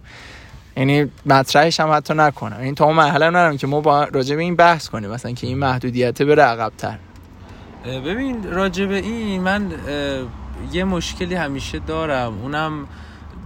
یعنی 0.79 1.12
مطرحش 1.25 1.79
هم 1.79 1.91
حتی 1.91 2.13
نکنم. 2.13 2.59
این 2.59 2.75
تا 2.75 2.86
اون 2.86 2.95
مرحله 2.95 3.29
نرم 3.29 3.57
که 3.57 3.67
ما 3.67 3.81
با 3.81 4.03
راجع 4.03 4.36
به 4.36 4.41
این 4.41 4.55
بحث 4.55 4.89
کنیم 4.89 5.09
مثلا 5.09 5.31
که 5.31 5.48
این 5.48 5.57
محدودیت 5.57 6.21
بره 6.21 6.43
عقب‌تر. 6.43 6.98
ببین 7.86 8.51
راجع 8.51 8.86
به 8.86 8.95
این 8.95 9.41
من 9.41 9.71
یه 10.71 10.83
مشکلی 10.83 11.36
همیشه 11.36 11.79
دارم. 11.79 12.33
اونم 12.41 12.88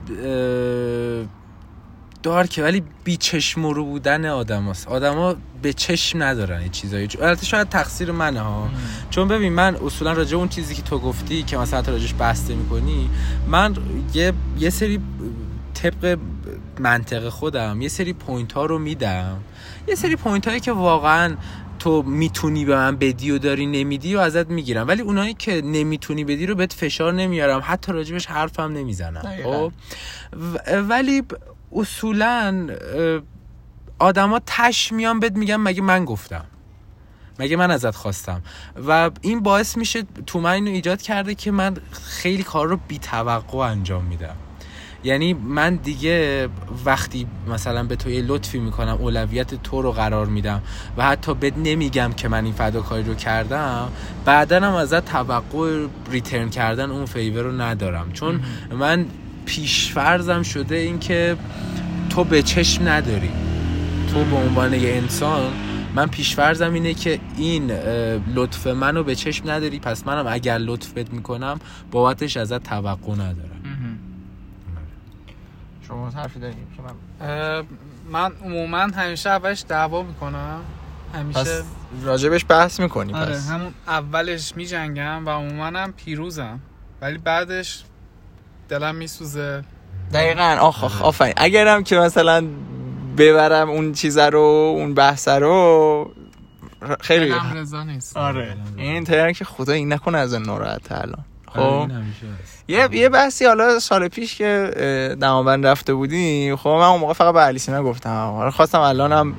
اه، 0.09 1.25
دارکه 2.23 2.63
ولی 2.63 2.83
بی 3.03 3.17
چشم 3.17 3.65
رو 3.65 3.85
بودن 3.85 4.25
آدم 4.25 4.69
هست. 4.69 4.87
آدما 4.87 5.35
به 5.61 5.73
چشم 5.73 6.23
ندارن 6.23 6.59
این 6.59 6.71
چیزایی. 6.71 7.07
البته 7.21 7.45
شاید 7.45 7.69
تقصیر 7.69 8.11
منه 8.11 8.39
ها. 8.39 8.69
چون 9.09 9.27
ببین 9.27 9.53
من 9.53 9.75
اصولا 9.75 10.13
راجع 10.13 10.37
اون 10.37 10.47
چیزی 10.47 10.75
که 10.75 10.81
تو 10.81 10.99
گفتی 10.99 11.43
که 11.43 11.57
مثلا 11.57 11.81
تو 11.81 11.91
راجعش 11.91 12.13
بحث 12.19 12.49
می‌کنی 12.49 13.09
من 13.47 13.75
یه 14.13 14.33
یه 14.59 14.69
سری 14.69 14.99
طبق 15.73 16.17
منطق 16.79 17.29
خودم. 17.29 17.81
یه 17.81 17.89
سری 17.89 18.13
point 18.13 18.53
ها 18.53 18.65
رو 18.65 18.79
میدم. 18.79 19.37
یه 19.87 19.95
سری 19.95 20.15
point 20.15 20.47
هایی 20.47 20.59
که 20.59 20.71
واقعا 20.71 21.35
تو 21.79 22.03
می‌تونی 22.03 22.65
به 22.65 22.75
من 22.75 22.95
بدی 22.95 23.31
و 23.31 23.37
داری 23.37 23.65
نمیدی 23.65 24.15
و 24.15 24.19
ازت 24.19 24.47
می‌گیرم. 24.47 24.87
ولی 24.87 25.01
اونایی 25.01 25.33
که 25.33 25.61
نمی‌تونی 25.61 26.23
بدی 26.23 26.45
رو 26.45 26.55
بهت 26.55 26.73
فشار 26.73 27.13
نمیارم. 27.13 27.61
حتی 27.63 27.91
راجبش 27.91 28.25
حرفم 28.25 28.71
نمی‌زنم. 28.73 29.23
خب؟ 29.43 29.71
ولی 30.89 31.23
اصولا 31.71 32.67
آدما 33.99 34.41
تهش 34.45 34.91
میان 34.91 35.19
بهت 35.19 35.35
میگم 35.35 35.61
مگه 35.61 35.81
من 35.81 36.05
گفتم. 36.05 36.45
مگه 37.39 37.55
من 37.55 37.71
ازت 37.71 37.95
خواستم. 37.95 38.41
و 38.87 39.11
این 39.21 39.39
باعث 39.39 39.77
میشه 39.77 40.03
تو 40.27 40.39
من 40.39 40.51
اینو 40.51 40.71
ایجاد 40.71 41.01
کرده 41.01 41.35
که 41.35 41.51
من 41.51 41.77
خیلی 41.91 42.43
کار 42.43 42.67
رو 42.67 42.79
بی 42.87 42.99
توقع 42.99 43.57
انجام 43.57 44.03
میدم. 44.03 44.35
یعنی 45.03 45.33
من 45.33 45.75
دیگه 45.75 46.49
وقتی 46.85 47.27
مثلا 47.49 47.83
به 47.83 47.95
تو 47.95 48.09
یه 48.09 48.21
لطفی 48.21 48.59
می‌کنم 48.59 48.97
اولویت 48.99 49.63
تو 49.63 49.81
رو 49.81 49.91
قرار 49.91 50.25
میدم 50.25 50.61
و 50.97 51.03
حتی 51.03 51.33
بد 51.33 51.53
نمیگم 51.57 52.13
که 52.17 52.27
من 52.27 52.45
این 52.45 52.53
فداکاری 52.53 53.03
رو 53.03 53.15
کردم 53.15 53.89
بعدا 54.25 54.59
هم 54.59 54.73
ازت 54.73 55.05
توقع 55.05 55.85
return 56.11 56.49
کردن 56.49 56.91
اون 56.91 57.05
favor 57.05 57.41
رو 57.41 57.61
ندارم. 57.61 58.11
چون 58.11 58.39
من 58.71 59.05
پیش‌فرضم 59.45 60.43
شده 60.43 60.75
این 60.75 60.99
که 60.99 61.37
تو 62.09 62.23
به 62.23 62.41
چشم 62.41 62.87
نداری. 62.87 63.31
تو 64.13 64.23
به 64.23 64.35
عنوان 64.35 64.73
یه 64.73 64.93
انسان 64.93 65.53
من 65.95 66.07
پیشفرزم 66.07 66.73
اینه 66.73 66.93
که 66.93 67.19
این 67.37 67.71
لطف 68.35 68.67
منو 68.67 69.03
به 69.03 69.15
چشم 69.15 69.51
نداری 69.51 69.79
پس 69.79 70.07
منم 70.07 70.25
اگر 70.29 70.57
لطف 70.57 70.93
بد 70.93 71.13
می‌کنم 71.13 71.59
بابتش 71.91 72.37
ازت 72.37 72.63
توقع 72.63 73.13
ندارم. 73.13 73.52
شما 75.93 76.09
حرفی 76.09 76.39
داریم 76.39 76.67
که 76.77 76.81
من 76.83 77.63
من 78.11 78.31
عموما 78.43 78.77
همیشه 78.77 79.29
اولش 79.29 79.65
دعوا 79.67 80.03
می‌کنم. 80.03 80.61
همیشه 81.13 81.39
پس 81.39 81.63
راجبش 82.03 82.45
بحث 82.49 82.79
می‌کنی 82.79 83.13
آره 83.13 83.33
پس. 83.33 83.49
همون 83.49 83.73
اولش 83.87 84.55
میجنگم 84.55 85.25
و 85.25 85.29
عموما 85.29 85.65
هم 85.65 85.93
پیروزم. 85.93 86.59
ولی 87.01 87.17
بعدش 87.17 87.83
دلم 88.69 88.95
میسوزه. 88.95 89.63
دقیقا. 90.13 90.57
آخ 90.59 90.83
آخ 90.83 91.01
آفرین. 91.01 91.33
اگرم 91.37 91.83
که 91.83 91.97
مثلا 91.97 92.47
ببرم 93.17 93.69
اون 93.69 93.93
چیز 93.93 94.17
رو 94.17 94.75
اون 94.77 94.93
بحث 94.93 95.27
رو 95.27 96.13
خیلی 96.99 97.33
رضا 97.55 97.83
نیست. 97.83 98.17
آره. 98.17 98.57
این 98.77 99.03
تهران 99.03 99.33
که 99.33 99.45
خدا 99.45 99.73
این 99.73 99.93
نکنه 99.93 100.17
از 100.17 100.33
ناراحت 100.33 100.91
الان. 100.91 101.25
خب. 101.53 101.89
یه 102.67 102.87
یه 102.91 103.09
بحثی 103.09 103.45
حالا 103.45 103.79
سال 103.79 104.07
پیش 104.07 104.35
که 104.35 104.71
دماوند 105.21 105.67
رفته 105.67 105.93
بودیم 105.93 106.55
خب 106.55 106.69
من 106.69 106.85
اون 106.85 106.99
موقع 106.99 107.13
فقط 107.13 107.33
به 107.33 107.39
علیسینا 107.39 107.83
گفتم. 107.83 108.31
حالا 108.35 108.51
خواستم 108.51 108.79
الانم 108.79 109.33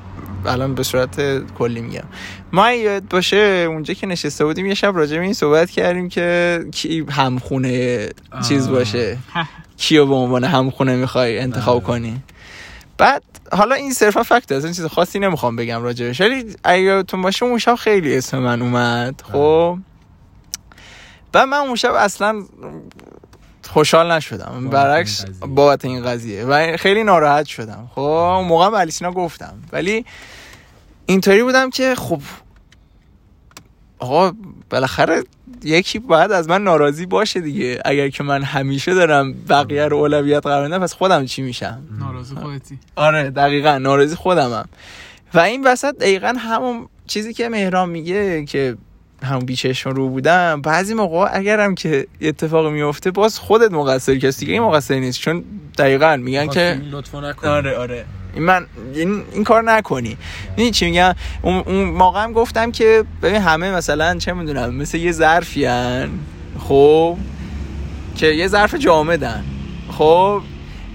الان 0.45 0.75
به 0.75 0.83
صورت 0.83 1.43
کلی 1.53 1.81
میگم. 1.81 2.03
ما 2.51 2.71
یاد 2.71 3.07
باشه 3.09 3.65
اونجا 3.69 3.93
که 3.93 4.07
نشسته 4.07 4.45
بودیم 4.45 4.65
یه 4.65 4.73
شب 4.73 4.97
راجع 4.97 5.17
به 5.17 5.23
این 5.23 5.33
صحبت 5.33 5.69
کردیم 5.69 6.09
که 6.09 6.59
کی 6.71 7.05
همخونه 7.09 8.09
چیز 8.47 8.69
باشه. 8.69 9.17
کیو 9.77 10.05
به 10.05 10.15
عنوان 10.15 10.43
همخونه 10.43 10.95
می‌خوای 10.95 11.39
انتخاب 11.39 11.77
بله. 11.77 11.87
کنی؟ 11.87 12.21
بعد 12.97 13.23
حالا 13.51 13.75
این 13.75 13.93
صرفا 13.93 14.23
فکت 14.23 14.51
از 14.51 14.65
این 14.65 14.73
چیز 14.73 14.85
خاصی 14.85 15.19
نمی‌خوام 15.19 15.55
بگم 15.55 15.83
راجعش 15.83 16.21
ولی 16.21 16.45
اگه 16.63 17.03
تو 17.03 17.21
باشه 17.21 17.45
اون 17.45 17.57
شب 17.57 17.75
خیلی 17.75 18.17
اسم 18.17 18.39
من 18.39 18.61
اومد. 18.61 19.21
خب؟ 19.31 19.77
و 21.35 21.45
من 21.45 21.57
اون 21.57 21.75
شب 21.75 21.93
اصلا 21.93 22.43
خوشحال 23.63 24.11
نشدم. 24.11 24.69
برعکس 24.69 25.25
بابت 25.47 25.85
این 25.85 26.03
قضیه. 26.03 26.45
و 26.45 26.77
خیلی 26.77 27.03
ناراحت 27.03 27.45
شدم. 27.45 27.89
خب 27.95 28.01
اون 28.01 28.47
موقع 28.47 28.69
به 28.69 28.77
علیسینا 28.77 29.11
گفتم. 29.11 29.53
ولی 29.71 30.05
اینطوری 31.05 31.43
بودم 31.43 31.69
که 31.69 31.95
خب 31.95 32.21
آقا 33.99 34.31
بالاخره 34.69 35.23
یکی 35.63 35.99
باید 35.99 36.31
از 36.31 36.49
من 36.49 36.63
ناراضی 36.63 37.05
باشه 37.05 37.41
دیگه. 37.41 37.81
اگر 37.85 38.09
که 38.09 38.23
من 38.23 38.43
همیشه 38.43 38.93
دارم 38.93 39.33
بقیه 39.33 39.87
رو 39.87 39.97
اولویت 39.97 40.45
قرار 40.45 40.67
میدم 40.67 40.79
پس 40.79 40.93
خودم 40.93 41.25
چی 41.25 41.41
میشم؟ 41.41 41.83
ناراضی 41.99 42.35
خودتی. 42.35 42.79
آره 42.95 43.29
دقیقا. 43.29 43.77
ناراضی 43.77 44.15
خودمم. 44.15 44.69
و 45.33 45.39
این 45.39 45.67
وسط 45.67 45.95
دقیقا 45.95 46.35
همون 46.39 46.87
چیزی 47.07 47.33
که 47.33 47.49
مهران 47.49 47.89
میگه 47.89 48.45
که 48.45 48.77
همون 49.23 49.45
بیچشم 49.45 49.89
رو 49.89 50.09
بودم. 50.09 50.61
بعضی 50.61 50.93
موقع 50.93 51.29
اگرم 51.33 51.75
که 51.75 52.07
اتفاق 52.21 52.67
میفته 52.67 53.11
باز 53.11 53.39
خودت 53.39 53.71
مقصری 53.71 54.19
کسی 54.19 54.39
دیگه 54.39 54.53
این 54.53 54.61
مقصر 54.61 54.99
نیست. 54.99 55.19
چون 55.19 55.43
دقیقا 55.77 56.15
میگن 56.15 56.47
که 56.47 56.81
آره 57.43 57.77
آره. 57.77 58.05
این 58.33 58.43
من 58.43 58.65
این, 58.93 59.23
این 59.33 59.43
کار 59.43 59.63
نکنی. 59.63 60.17
این 60.55 60.71
چی 60.71 60.85
میگم 60.85 61.15
اون, 61.41 61.63
اون 61.65 61.83
موقع 61.83 62.23
هم 62.23 62.33
گفتم 62.33 62.71
که 62.71 63.03
ببین 63.21 63.41
همه 63.41 63.71
مثلا 63.71 64.17
چه 64.17 64.33
می‌دونم 64.33 64.75
مثل 64.75 64.97
یه 64.97 65.11
ظرفی 65.11 65.67
خب؟ 66.59 67.17
که 68.15 68.27
یه 68.27 68.47
ظرف 68.47 68.75
جامدن 68.75 69.43
خب؟ 69.91 70.41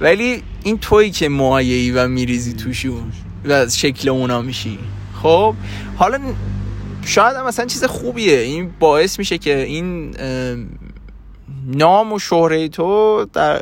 ولی 0.00 0.42
این 0.62 0.78
تویی 0.78 1.10
که 1.10 1.28
معایعی 1.28 1.90
و 1.90 2.08
میریزی 2.08 2.52
توشون 2.52 3.12
و 3.44 3.68
شکل 3.68 4.08
اونا 4.08 4.42
میشی. 4.42 4.78
خب؟ 5.22 5.54
حالا 5.96 6.18
شاید 7.04 7.36
هم 7.36 7.46
مثلا 7.46 7.66
چیز 7.66 7.84
خوبیه. 7.84 8.38
این 8.38 8.70
باعث 8.78 9.18
میشه 9.18 9.38
که 9.38 9.58
این 9.58 10.16
نام 11.66 12.12
و 12.12 12.18
شهره 12.18 12.68
تو 12.68 13.26
در 13.32 13.60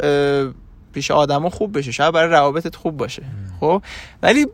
پیش 0.93 1.11
آدم 1.11 1.49
خوب 1.49 1.79
بشه. 1.79 1.93
شاید 1.93 2.15
برای 2.15 2.31
روابطت 2.31 2.77
خوب 2.77 2.97
باشه. 2.97 3.23
خب؟ 3.61 3.83
ولی 4.23 4.47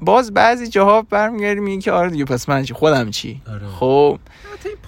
باز 0.00 0.34
بعضی 0.34 0.68
جاها 0.68 1.02
برمیگردیم 1.02 1.64
این 1.64 1.80
که 1.80 1.92
آره 1.92 2.10
دیگه 2.10 2.24
پس 2.24 2.48
من 2.48 2.62
چی؟ 2.62 2.74
خودم 2.74 3.10
چی؟ 3.10 3.42
آره. 3.48 3.66
خب؟ 3.66 4.18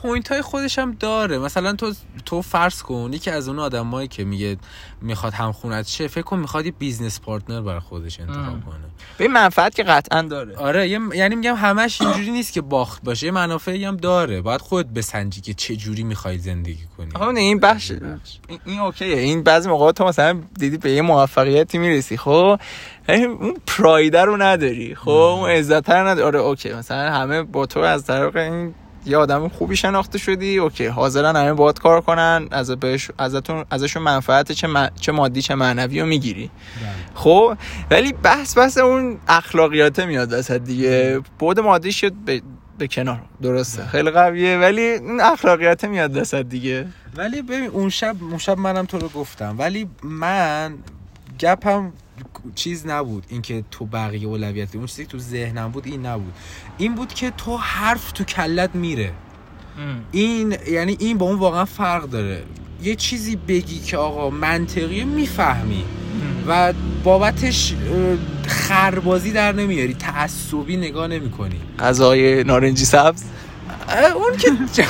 point 0.05 0.33
های 0.33 0.43
خودش 0.43 0.79
هم 0.79 0.97
داره. 1.01 1.39
مثلا 1.39 1.73
تو 1.73 1.95
تو 2.27 2.43
فرض 2.43 2.83
کن 2.83 3.11
یکی 3.13 3.31
از 3.31 3.49
اون 3.49 3.59
آدمایی 3.59 4.09
که 4.09 4.25
میگه 4.25 4.57
می‌خواد 5.03 5.33
هم 5.33 5.53
خونت 5.53 5.89
شه 5.89 6.09
فکر 6.09 6.23
کن 6.23 6.39
می‌خواد 6.39 6.67
یه 6.67 6.73
business 6.73 7.21
partner 7.21 7.61
برای 7.61 7.81
خودش 7.81 8.21
انتخاب 8.21 8.65
کنه. 8.65 8.85
به 9.19 9.29
منفعت 9.29 9.75
که 9.75 9.83
قطعا 9.83 10.23
داره. 10.23 10.57
آره 10.57 10.89
یعنی 10.89 11.35
میگم 11.35 11.55
همش 11.55 12.03
اینجوری 12.03 12.31
نیست 12.31 12.53
که 12.53 12.61
باخت 12.61 13.03
باشه 13.05 13.27
یه 13.27 13.33
منافعی 13.33 13.85
هم 13.85 13.97
داره. 13.97 14.41
باید 14.41 14.61
خود 14.61 14.95
بسنجی 14.95 15.41
که 15.41 15.55
چه 15.55 15.77
جوری 15.77 16.03
می‌خوای 16.03 16.39
زندگی 16.39 16.85
کنی. 16.97 17.11
آها 17.15 17.31
این 17.31 17.61
بخش 17.61 17.91
این, 17.91 18.61
این 18.65 18.81
okay 18.81 19.05
ه. 19.05 19.17
این 19.17 19.43
بعضی 19.43 19.69
موقع 19.69 19.93
تو 19.93 20.05
مثلا 20.05 20.41
دیدی 20.59 20.79
به 20.79 20.91
یه 20.91 21.03
موفقیتی 21.03 21.79
می‌رسی 21.79 22.17
خب؟ 22.17 22.61
اون 23.09 23.57
پرایده 23.67 24.23
رو 24.23 24.43
نداری 24.43 24.95
خب؟ 24.95 25.11
اون 25.11 25.51
عزت 25.51 25.91
رو 25.91 26.09
نداری. 26.09 26.27
آره 26.27 26.39
اوکی. 26.39 26.73
مثلا 26.73 27.13
همه 27.13 27.43
با 27.43 27.67
تو 27.67 27.81
از 27.81 28.07
طریق 28.07 28.37
این 28.37 28.75
یه 29.07 29.17
آدم 29.17 29.49
خوبی 29.49 29.77
شناخته 29.77 30.19
شدی 30.19 30.59
اوکی 30.59 30.87
حاضرن 30.87 31.37
همه 31.37 31.53
باید 31.53 31.79
کار 31.79 32.01
کنن 32.01 32.49
از 32.51 32.71
بهش 32.71 33.11
ازتون 33.19 33.65
ازشون 33.71 34.03
منفعت 34.03 34.53
چه, 34.53 34.69
چه 35.01 35.13
مادی 35.13 35.43
چه 35.43 35.55
معنوی 35.55 36.01
رو 36.01 36.07
می‌گیری 36.07 36.51
بله. 36.81 36.91
خب 37.15 37.57
ولی 37.91 38.13
بحث 38.13 38.59
بحث 38.59 38.79
اون 38.79 39.19
اخلاقیاته 39.29 40.07
میاد 40.07 40.33
وسط 40.33 40.61
دیگه 40.61 41.21
بود 41.39 41.61
مادی 41.61 41.93
شد 41.93 42.13
به, 42.13 42.43
به 42.79 42.89
کنار 42.89 43.21
درسته 43.43 43.83
بله. 43.83 43.91
خیلی 43.91 44.11
قویه 44.11 44.59
ولی 44.59 44.83
این 44.83 45.21
اخلاقیات 45.21 45.85
میاد 45.85 46.17
وسط 46.17 46.43
دیگه 46.43 46.87
ولی 47.17 47.43
ببین 47.43 47.67
اون 47.67 47.89
شب 47.89 48.17
اون 48.21 48.39
شب 48.39 48.59
منم 48.59 48.85
تو 48.85 48.99
رو 48.99 49.09
گفتم 49.09 49.55
ولی 49.59 49.89
من 50.03 50.75
گپم 51.39 51.93
چیز 52.55 52.87
نبود. 52.87 53.25
اینکه 53.29 53.65
تو 53.71 53.87
بقیه 53.87 54.27
اولویت 54.27 54.77
اون 54.77 54.87
چیزی 54.87 55.07
تو 55.07 55.19
ذهنم 55.19 55.71
بود 55.71 55.87
این 55.87 56.07
نبود. 56.07 56.33
این 56.79 56.95
بود 56.95 57.15
که 57.15 57.31
تو 57.31 57.57
حرف 57.57 58.13
تو 58.13 58.25
کلت 58.25 58.71
میره. 58.75 59.13
این 60.13 60.57
یعنی 60.71 60.97
این 61.01 61.19
با 61.19 61.27
اون 61.27 61.39
واقعا 61.39 61.65
فرق 61.65 62.05
داره. 62.05 62.43
یه 62.83 62.95
چیزی 62.95 63.37
بگی 63.37 63.79
که 63.79 63.97
آقا 63.97 64.31
منطقی 64.31 65.05
می‌فهمی 65.05 65.85
و 66.49 66.73
بابتش 67.05 67.75
خربازی 68.47 69.33
در 69.33 69.53
نمیاری 69.53 69.95
تعصبی 69.95 70.77
نگاه 70.77 71.07
نمی 71.07 71.31
کنی 71.31 71.61
غذای 71.79 72.45
نارنجی 72.45 72.85
سبز؟ 72.85 73.25
اون 74.15 74.37
که 74.75 74.85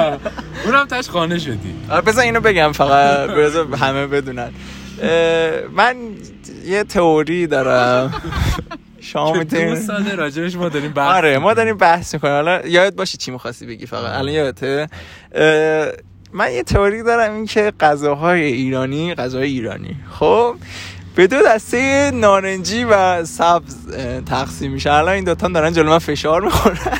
اونم 0.64 0.86
تاش 0.86 1.08
خانه 1.08 1.38
شدی. 1.38 1.74
بذار 2.06 2.24
اینو 2.24 2.40
بگم 2.40 2.72
فقط 2.72 3.30
بذار 3.30 3.74
همه 3.74 4.06
بدونن. 4.06 4.50
من 5.76 5.96
یه 6.64 6.84
تئوری 6.84 7.46
دارم. 7.46 8.14
شما 9.00 9.32
می‌تونید 9.32 9.74
ساده 9.74 10.14
راجبش 10.14 10.56
ما 10.56 10.68
داریم 10.68 10.92
بحث 10.92 11.16
آره 11.16 11.38
ما 11.38 11.54
داریم 11.54 11.76
بحث 11.76 12.14
می‌کنیم. 12.14 12.34
حالا 12.34 12.66
یاد 12.66 12.94
باشه 12.94 13.18
چی 13.18 13.30
می‌خواستی 13.30 13.66
بگی 13.66 13.86
فقط. 13.86 14.18
الان 14.18 14.28
یادته. 14.28 14.88
من 16.32 16.52
یه 16.52 16.62
تئوری 16.62 17.02
دارم 17.02 17.34
این 17.34 17.46
که 17.46 17.72
غذاهای 17.80 18.42
ایرانی 18.42 19.14
غذاهای 19.14 19.48
ایرانی. 19.48 19.96
خب؟ 20.10 20.54
به 21.14 21.26
دو 21.26 21.36
دسته 21.46 22.10
نارنجی 22.14 22.84
و 22.84 23.24
سبز 23.24 23.76
تقسیم 24.26 24.72
میشه. 24.72 24.92
الان 24.92 25.14
این 25.14 25.24
دوتا 25.24 25.48
دارن 25.48 25.72
جلو 25.72 25.90
من 25.90 25.98
فشار 25.98 26.40
می‌خورن. 26.40 26.98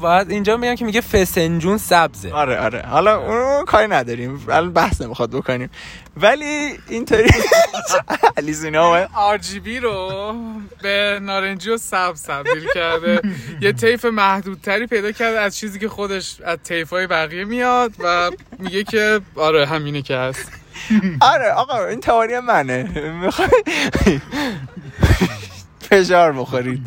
باید 0.00 0.30
اینجا 0.30 0.56
میگم 0.56 0.74
که 0.74 0.84
میگه 0.84 1.00
فسنجون 1.00 1.78
سبزه. 1.78 2.32
آره 2.32 2.60
آره. 2.60 2.82
حالا 2.82 3.18
اونو 3.18 3.64
کاری 3.64 3.88
نداریم. 3.88 4.44
الان 4.48 4.72
بحث 4.72 5.00
نمی‌خواد 5.00 5.30
بکنیم. 5.30 5.70
ولی 6.16 6.78
اینطوری 6.88 7.30
علی 8.36 8.54
سینا 8.54 8.88
اومد. 8.88 9.08
RGB 9.40 9.82
رو 9.82 10.34
به 10.82 11.18
نارنجی 11.22 11.70
و 11.70 11.76
سبز 11.76 12.22
تبدیل 12.22 12.68
کرده. 12.74 13.20
یه 13.60 13.72
طیف 13.72 14.04
محدودتری 14.04 14.86
پیدا 14.86 15.12
کرده 15.12 15.40
از 15.40 15.56
چیزی 15.56 15.78
که 15.78 15.88
خودش 15.88 16.40
از 16.40 16.58
طیفای 16.64 17.06
بقیه 17.06 17.44
میاد 17.44 17.92
و 17.98 18.30
میگه 18.58 18.84
که 18.84 19.20
آره 19.36 19.66
همینه 19.66 20.02
که 20.02 20.16
هست. 20.16 20.52
آره 21.32 21.52
آقا 21.52 21.86
این 21.86 22.00
تئوری 22.00 22.40
منه. 22.40 22.82
می‌خوای 23.22 23.48
فشار 25.92 26.32
بخورید. 26.32 26.80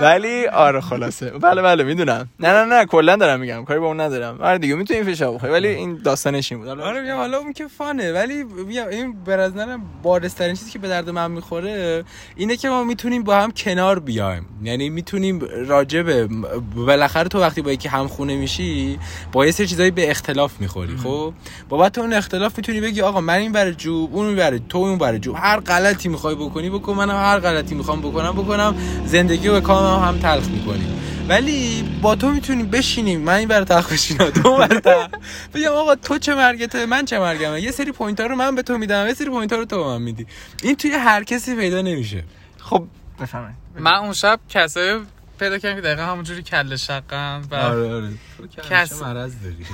ولی 0.00 0.46
آره 0.46 0.80
خلاصه. 0.80 1.30
بله 1.30 1.62
بله 1.62 1.84
می‌دونم. 1.84 2.28
نه 2.40 2.48
نه 2.48 2.64
نه 2.64 2.86
کلا 2.86 3.16
دارم 3.16 3.40
میگم. 3.40 3.64
کاری 3.64 3.80
با 3.80 3.86
اون 3.86 4.00
ندارم. 4.00 4.38
آره 4.40 4.58
دیگه 4.58 4.74
می‌تونی 4.74 5.02
فشار 5.02 5.34
بخوری. 5.34 5.52
ولی 5.52 5.68
این 5.68 6.00
داستانش 6.04 6.52
این 6.52 6.60
بود. 6.60 6.68
آره 6.68 7.00
میگم 7.00 7.16
حالا 7.16 7.38
اون 7.38 7.52
که 7.52 7.68
فانه. 7.68 8.12
ولی 8.12 8.44
میگم 8.44 8.88
این 8.88 9.24
به 9.24 9.36
نظرم 9.36 9.82
بارسترین 10.02 10.54
چیزی 10.54 10.70
که 10.70 10.78
به 10.78 10.88
درد 10.88 11.10
من 11.10 11.30
می‌خوره 11.30 12.04
اینه 12.36 12.56
که 12.56 12.68
ما 12.68 12.84
می‌تونیم 12.84 13.22
با 13.22 13.36
هم 13.36 13.50
کنار 13.50 13.98
بیایم. 13.98 14.46
یعنی 14.62 14.90
می‌تونیم 14.90 15.40
راجع 15.66 16.02
به 16.02 16.28
بالاخره 16.76 17.28
تو 17.28 17.40
وقتی 17.40 17.62
با 17.62 17.72
یکی 17.72 17.88
هم 17.88 18.08
خونه 18.08 18.36
میشی 18.36 18.98
با 19.32 19.46
یه 19.46 19.52
سری 19.52 19.66
چیزایی 19.66 19.90
به 19.90 20.10
اختلاف 20.10 20.52
می‌خوری. 20.60 20.96
خب؟ 20.96 21.32
بابت 21.68 21.98
اون 21.98 22.12
اختلاف 22.12 22.56
می‌تونی 22.56 22.80
بگی 22.80 23.00
آقا 23.00 23.20
من 23.20 23.34
این 23.34 23.52
برای 23.52 23.74
جوب 23.74 24.16
اون 24.16 24.36
برای 24.36 24.60
تو 24.68 24.78
اون 24.78 24.98
برای 24.98 25.18
جوب 25.18 25.36
هر 25.38 25.60
غلطی 25.60 26.08
می‌خوای 26.08 26.34
بکنی 26.34 26.70
بکن 26.70 26.92
منم 26.92 27.16
هر 27.16 27.38
غلطی 27.38 27.74
می‌خوام 27.74 28.00
بکنم 28.00 28.32
بکنم 28.42 28.74
زندگی 29.06 29.48
رو 29.48 29.54
به 29.54 29.60
کامم 29.60 30.04
هم 30.08 30.18
تلخ 30.18 30.48
می‌کنیم. 30.48 30.98
ولی 31.28 31.82
با 32.02 32.14
تو 32.14 32.30
می‌تونیم 32.30 32.70
بشینیم. 32.70 33.20
من 33.20 33.32
این 33.34 33.48
برای 33.48 33.64
تلخ 33.64 33.92
بشینم 33.92 34.30
تو 34.30 34.56
برای 34.56 34.80
تلخ. 34.80 35.08
بگم 35.54 35.68
آقا 35.72 35.94
تو 35.94 36.18
چه 36.18 36.34
مرگته 36.34 36.86
من 36.86 37.04
چه 37.04 37.18
مرگمه؟ 37.18 37.60
یه 37.60 37.70
سری 37.70 37.92
point 37.92 38.20
ها 38.20 38.26
رو 38.26 38.36
من 38.36 38.54
به 38.54 38.62
تو 38.62 38.78
میدم 38.78 39.06
یه 39.06 39.14
سری 39.14 39.30
point 39.30 39.52
ها 39.52 39.58
رو 39.58 39.64
تو 39.64 39.76
به 39.78 39.84
من 39.84 40.02
میدی. 40.02 40.26
این 40.62 40.76
توی 40.76 40.90
هر 40.90 41.24
کسی 41.24 41.56
پیدا 41.56 41.80
نمیشه. 41.82 42.24
خب 42.58 42.86
بفهمید 43.20 43.54
من 43.78 43.94
اون 43.94 44.12
شب 44.12 44.40
کسایی 44.48 45.00
پیدا 45.38 45.58
کردم 45.58 45.74
که 45.74 45.80
دقیقا 45.80 46.02
همونجوری 46.02 46.42
کله 46.42 46.76
شقن 46.76 47.42
و 47.50 47.54
آره 47.54 48.08
که 48.56 48.62
کس- 48.70 49.02
مرض 49.02 49.32
داری؟ 49.42 49.66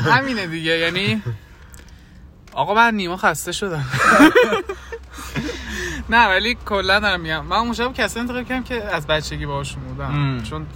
همینه 0.00 0.46
دیگه. 0.46 0.78
یعنی 0.78 1.22
آقا 2.52 2.74
من 2.74 2.94
نیما 2.94 3.16
خسته 3.16 3.52
شدم. 3.52 3.84
نه 6.10 6.28
ولی 6.28 6.56
کلا 6.66 7.00
دارم 7.00 7.20
میگم. 7.20 7.44
من 7.44 7.56
اون 7.56 7.72
شب 7.72 7.92
کسی 7.92 8.20
انتخاب 8.20 8.42
کردم 8.42 8.62
که 8.62 8.84
از 8.84 9.06
بچگی 9.06 9.46
باهاشون 9.46 9.82
بودم. 9.82 10.42
چون 10.42 10.66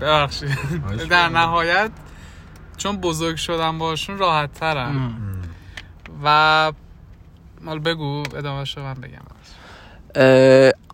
ببخشید. 0.00 0.50
در. 1.10 1.28
نهایت 1.28 1.90
چون 2.76 2.96
بزرگ 2.96 3.36
شدم 3.36 3.78
باشون 3.78 4.18
راحت 4.18 4.52
ترم 4.52 5.18
و 6.24 6.72
مال 7.60 7.78
بگو 7.78 8.22
ادامه 8.36 8.64
شو 8.64 8.82
من 8.82 8.94
بگم. 8.94 9.26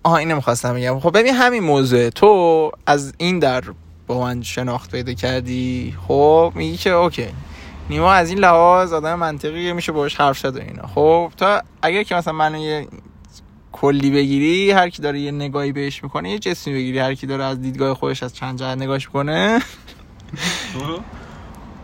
آها 0.02 0.16
اینو 0.16 0.36
می‌خواستم 0.36 0.74
بگم. 0.74 1.00
خب 1.00 1.18
ببین 1.18 1.34
همین 1.34 1.62
موضوع. 1.62 2.10
تو 2.10 2.70
از 2.86 3.14
این 3.18 3.38
در 3.38 3.62
با 4.06 4.20
من 4.20 4.42
شناخت 4.42 4.90
پیدا 4.90 5.12
کردی. 5.12 5.96
خب 6.08 6.52
میگی 6.54 6.76
که 6.76 6.90
اوکی. 6.90 7.28
نیما 7.90 8.12
از 8.12 8.30
این 8.30 8.38
لحاظ 8.38 8.92
آدم 8.92 9.14
منطقیه 9.14 9.72
میشه 9.72 9.92
باش 9.92 10.16
حرف 10.16 10.38
زد 10.38 10.56
و 10.56 10.60
اینا. 10.60 10.86
خب 10.86 11.32
تا 11.36 11.62
اگر 11.82 12.02
که 12.02 12.14
مثلا 12.14 12.32
منو 12.32 12.58
یه 12.58 12.88
کلی 13.72 14.10
بگیری 14.10 14.70
هر 14.70 14.88
کی 14.88 15.02
داره 15.02 15.20
یه 15.20 15.30
نگاهی 15.30 15.72
بهش 15.72 16.02
می‌کنه 16.02 16.30
یه 16.30 16.38
جسمی 16.38 16.74
بگیری. 16.74 16.98
هر 16.98 17.14
کی 17.14 17.26
داره 17.26 17.44
از 17.44 17.62
دیدگاه 17.62 17.94
خودش 17.94 18.22
از 18.22 18.34
چند 18.34 18.58
جهت 18.58 18.78
نگاهش 18.78 19.06
می‌کنه. 19.06 19.60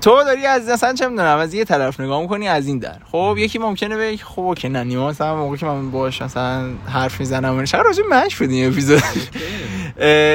تو؟ 0.00 0.24
داری 0.24 0.46
از 0.46 0.68
مثلا 0.68 0.94
چه 0.94 1.08
می‌دونم 1.08 1.38
از 1.38 1.54
یه 1.54 1.64
طرف 1.64 2.00
نگاه 2.00 2.20
می‌کنی 2.20 2.48
از 2.48 2.66
این 2.66 2.78
در. 2.78 2.98
خب 3.12 3.34
یکی 3.38 3.58
ممکنه 3.58 3.96
بگه 3.96 4.24
خب 4.24 4.40
اوکی 4.40 4.68
نه 4.68 4.84
نیما 4.84 5.08
مثلا 5.08 5.36
موقعی 5.36 5.58
که 5.58 5.66
من 5.66 5.90
باش 5.90 6.22
مثلا 6.22 6.70
حرف 6.92 7.20
می‌زنم 7.20 7.58
و 7.58 7.64
چرا 7.64 7.82
راجع 7.82 8.02
مش 8.10 8.36
بود 8.36 8.50
این 8.50 8.68
اپیزود. 8.68 9.02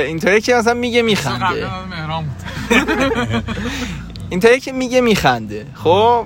اینطوری 0.08 0.42
که 0.42 0.56
مثلا 0.56 0.74
میگه 0.74 1.02
میخنده. 1.02 1.46
قبلا 1.46 1.86
مهران 1.86 2.24
بود. 2.24 2.34
اینطوری 4.30 4.60
که 4.60 4.72
میگه 4.72 5.02
میخنده. 5.02 5.66
خب؟ 5.74 6.26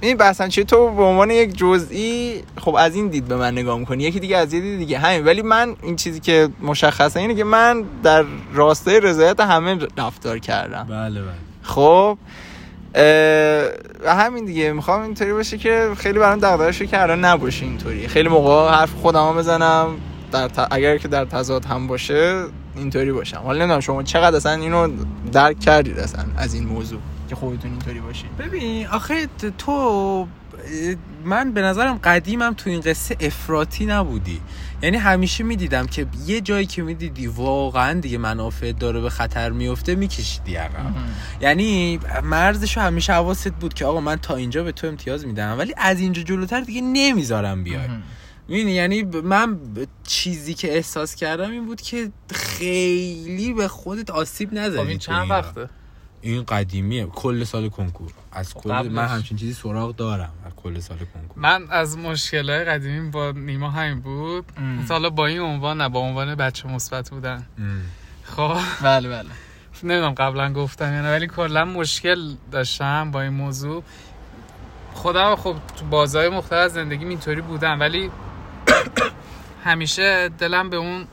این 0.00 0.16
بحثا 0.16 0.48
چیه؟ 0.48 0.64
تو 0.64 0.90
به 0.90 1.02
عنوان 1.02 1.30
یک 1.30 1.56
جزئی 1.56 2.42
خب 2.60 2.74
از 2.74 2.94
این 2.94 3.08
دید 3.08 3.28
به 3.28 3.36
من 3.36 3.52
نگاه 3.52 3.78
می‌کنی. 3.78 4.02
یکی 4.04 4.20
دیگه 4.20 4.36
از 4.36 4.52
یه 4.52 4.60
دید 4.60 4.78
دیگه. 4.78 4.98
همین. 4.98 5.24
ولی 5.24 5.42
من 5.42 5.76
این 5.82 5.96
چیزی 5.96 6.20
که 6.20 6.48
مشخصه 6.62 7.20
اینه 7.20 7.34
که 7.34 7.44
من 7.44 7.84
در 8.02 8.24
راستای 8.54 9.00
رضایت 9.00 9.40
همه 9.40 9.78
رفتار 9.96 10.38
کردم. 10.38 10.86
بله 10.90 11.20
بله. 11.20 11.30
خب؟ 11.62 12.18
و 14.04 14.14
همین 14.14 14.44
دیگه. 14.44 14.72
می‌خوام 14.72 15.02
اینطوری 15.02 15.32
باشه 15.32 15.58
که 15.58 15.88
خیلی 15.96 16.18
برام 16.18 16.38
دغدغه 16.38 16.86
که 16.86 17.02
الان 17.02 17.24
نباشه 17.24 17.64
اینطوری. 17.64 18.08
خیلی 18.08 18.28
موقع 18.28 18.70
حرف 18.70 18.92
خودم 18.92 19.36
بزنم. 19.36 19.88
در 20.32 20.48
ت- 20.48 20.68
اگر 20.70 20.98
که 20.98 21.08
در 21.08 21.24
تضاد 21.24 21.64
هم 21.64 21.86
باشه 21.86 22.44
اینطوری 22.80 23.12
باشم. 23.12 23.36
حالا 23.36 23.58
نمی‌دونم 23.58 23.80
شما 23.80 24.02
چقدر 24.02 24.36
اصلا 24.36 24.52
اینو 24.52 24.88
درک 25.32 25.60
کردید 25.60 25.98
اصلا 25.98 26.24
از 26.36 26.54
این 26.54 26.66
موضوع 26.66 27.00
که 27.28 27.34
خودتون 27.34 27.70
اینطوری 27.70 28.00
باشید. 28.00 28.36
ببین 28.36 28.86
آخه 28.86 29.28
تو 29.58 30.26
من 31.24 31.52
به 31.52 31.62
نظرم 31.62 31.98
قدیمم 32.04 32.54
تو 32.56 32.70
این 32.70 32.80
قصه 32.80 33.16
افراطی 33.20 33.86
نبودی. 33.86 34.40
یعنی 34.82 34.96
همیشه 34.96 35.44
می‌دیدم 35.44 35.86
که 35.86 36.06
یه 36.26 36.40
جایی 36.40 36.66
که 36.66 36.82
می‌دیدی 36.82 37.26
واقعا 37.26 38.00
دیگه 38.00 38.18
منافع 38.18 38.72
داره 38.72 39.00
به 39.00 39.10
خطر 39.10 39.50
میفته 39.50 39.94
میکشیدی 39.94 40.54
عقب. 40.54 40.92
یعنی 41.40 42.00
مرزشو 42.22 42.80
همیشه 42.80 43.12
حواست 43.12 43.52
بود 43.52 43.74
که 43.74 43.84
آقا 43.84 44.00
من 44.00 44.16
تا 44.16 44.36
اینجا 44.36 44.62
به 44.62 44.72
تو 44.72 44.86
امتیاز 44.86 45.26
میدم 45.26 45.58
ولی 45.58 45.74
از 45.76 46.00
اینجا 46.00 46.22
جلوتر 46.22 46.60
دیگه 46.60 46.80
نمی‌ذارم 46.80 47.64
بیای. 47.64 47.88
می‌دونی 48.50 48.72
یعنی 48.72 49.02
من 49.02 49.58
چیزی 50.04 50.54
که 50.54 50.74
احساس 50.74 51.14
کردم 51.14 51.50
این 51.50 51.66
بود 51.66 51.80
که 51.80 52.10
خیلی 52.34 53.52
به 53.52 53.68
خودت 53.68 54.10
آسیب 54.10 54.54
نزنی 54.54 54.82
خب 54.82 54.88
این 54.88 54.98
چند. 54.98 55.30
وقته؟ 55.30 55.68
این 56.20 56.42
قدیمیه. 56.42 57.06
کل 57.06 57.44
سال 57.44 57.68
کنکور. 57.68 58.10
از 58.32 58.54
کل 58.54 58.72
قبلش. 58.72 58.92
من 58.92 59.06
همچین 59.06 59.36
چیزی 59.36 59.52
سراغ 59.52 59.96
دارم 59.96 60.32
از 60.46 60.52
کل 60.56 60.80
سال 60.80 60.98
کنکور. 60.98 61.36
من 61.36 61.66
از 61.70 61.98
مشکلهای 61.98 62.64
قدیمی 62.64 63.10
با 63.10 63.30
نیما 63.30 63.70
همین 63.70 64.00
بود. 64.00 64.44
حالا 64.88 65.10
با 65.10 65.26
این 65.26 65.40
عنوان 65.40 65.80
نه 65.80 65.88
با 65.88 66.00
عنوان 66.00 66.34
بچه 66.34 66.68
مثبت 66.68 67.10
بودن. 67.10 67.46
ام. 67.58 67.82
خب. 68.24 68.56
بله 68.82 69.08
بله. 69.08 69.30
نمی‌دونم 69.82 70.14
قبلا 70.14 70.52
گفتم 70.52 70.94
یا 70.94 71.02
نه 71.02 71.10
ولی 71.10 71.26
کلا 71.26 71.64
مشکل 71.64 72.34
داشتم 72.52 73.10
با 73.10 73.22
این 73.22 73.32
موضوع. 73.32 73.82
خودم 74.94 75.36
خب 75.36 75.56
تو 75.76 75.84
بازهای 75.84 76.28
مختلف 76.28 76.72
زندگی 76.72 77.04
اینطوری 77.04 77.40
بودم 77.40 77.80
ولی 77.80 78.10
همیشه 79.64 80.28
دلم 80.28 80.70
به 80.70 80.76
اون 80.76 81.06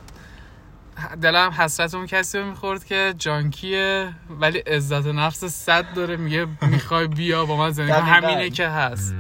دلم 1.21 1.51
حسرت 1.51 1.95
اون 1.95 2.05
کسی 2.05 2.37
رو 2.37 2.45
می‌خورد 2.45 2.85
که 2.85 3.13
جانکیه 3.17 4.13
ولی 4.29 4.57
عزت 4.59 5.07
نفس 5.07 5.45
صد 5.45 5.93
داره 5.93 6.17
میگه 6.17 6.47
می‌خوای 6.61 7.07
بیا 7.07 7.45
با 7.45 7.57
من 7.57 7.71
زندگی. 7.71 7.91
همینه 7.91 8.49
که 8.49 8.67
هست. 8.67 9.15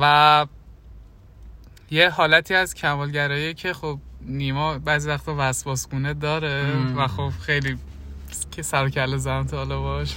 و 0.00 0.46
یه 1.90 2.10
حالتی 2.10 2.54
از 2.54 2.74
کمالگرایی 2.74 3.54
که 3.54 3.72
خب 3.72 3.98
نیما 4.20 4.78
بعضی 4.78 5.08
وقتا 5.08 5.34
وسواسگونه 5.38 6.14
داره. 6.14 6.72
و 6.96 7.06
خب 7.06 7.30
خیلی 7.40 7.78
که 8.50 8.62
سر 8.62 8.88
کله 8.88 9.16
زن 9.16 9.46
تا 9.46 9.56
حالا 9.56 9.80
باش. 9.80 10.16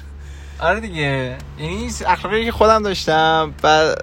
آره 0.60 0.80
دیگه. 0.80 1.38
یعنی 1.60 1.90
اخلاقی 2.08 2.46
که 2.46 2.52
خودم 2.52 2.84
داشتم 2.84 3.54
و 3.64 3.96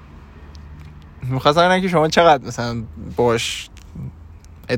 می‌خواستم 1.31 1.69
ببینم 1.69 1.81
که 1.81 1.89
شما 1.89 2.09
چقدر 2.09 2.45
مثلا 2.45 2.83
باش 3.17 3.69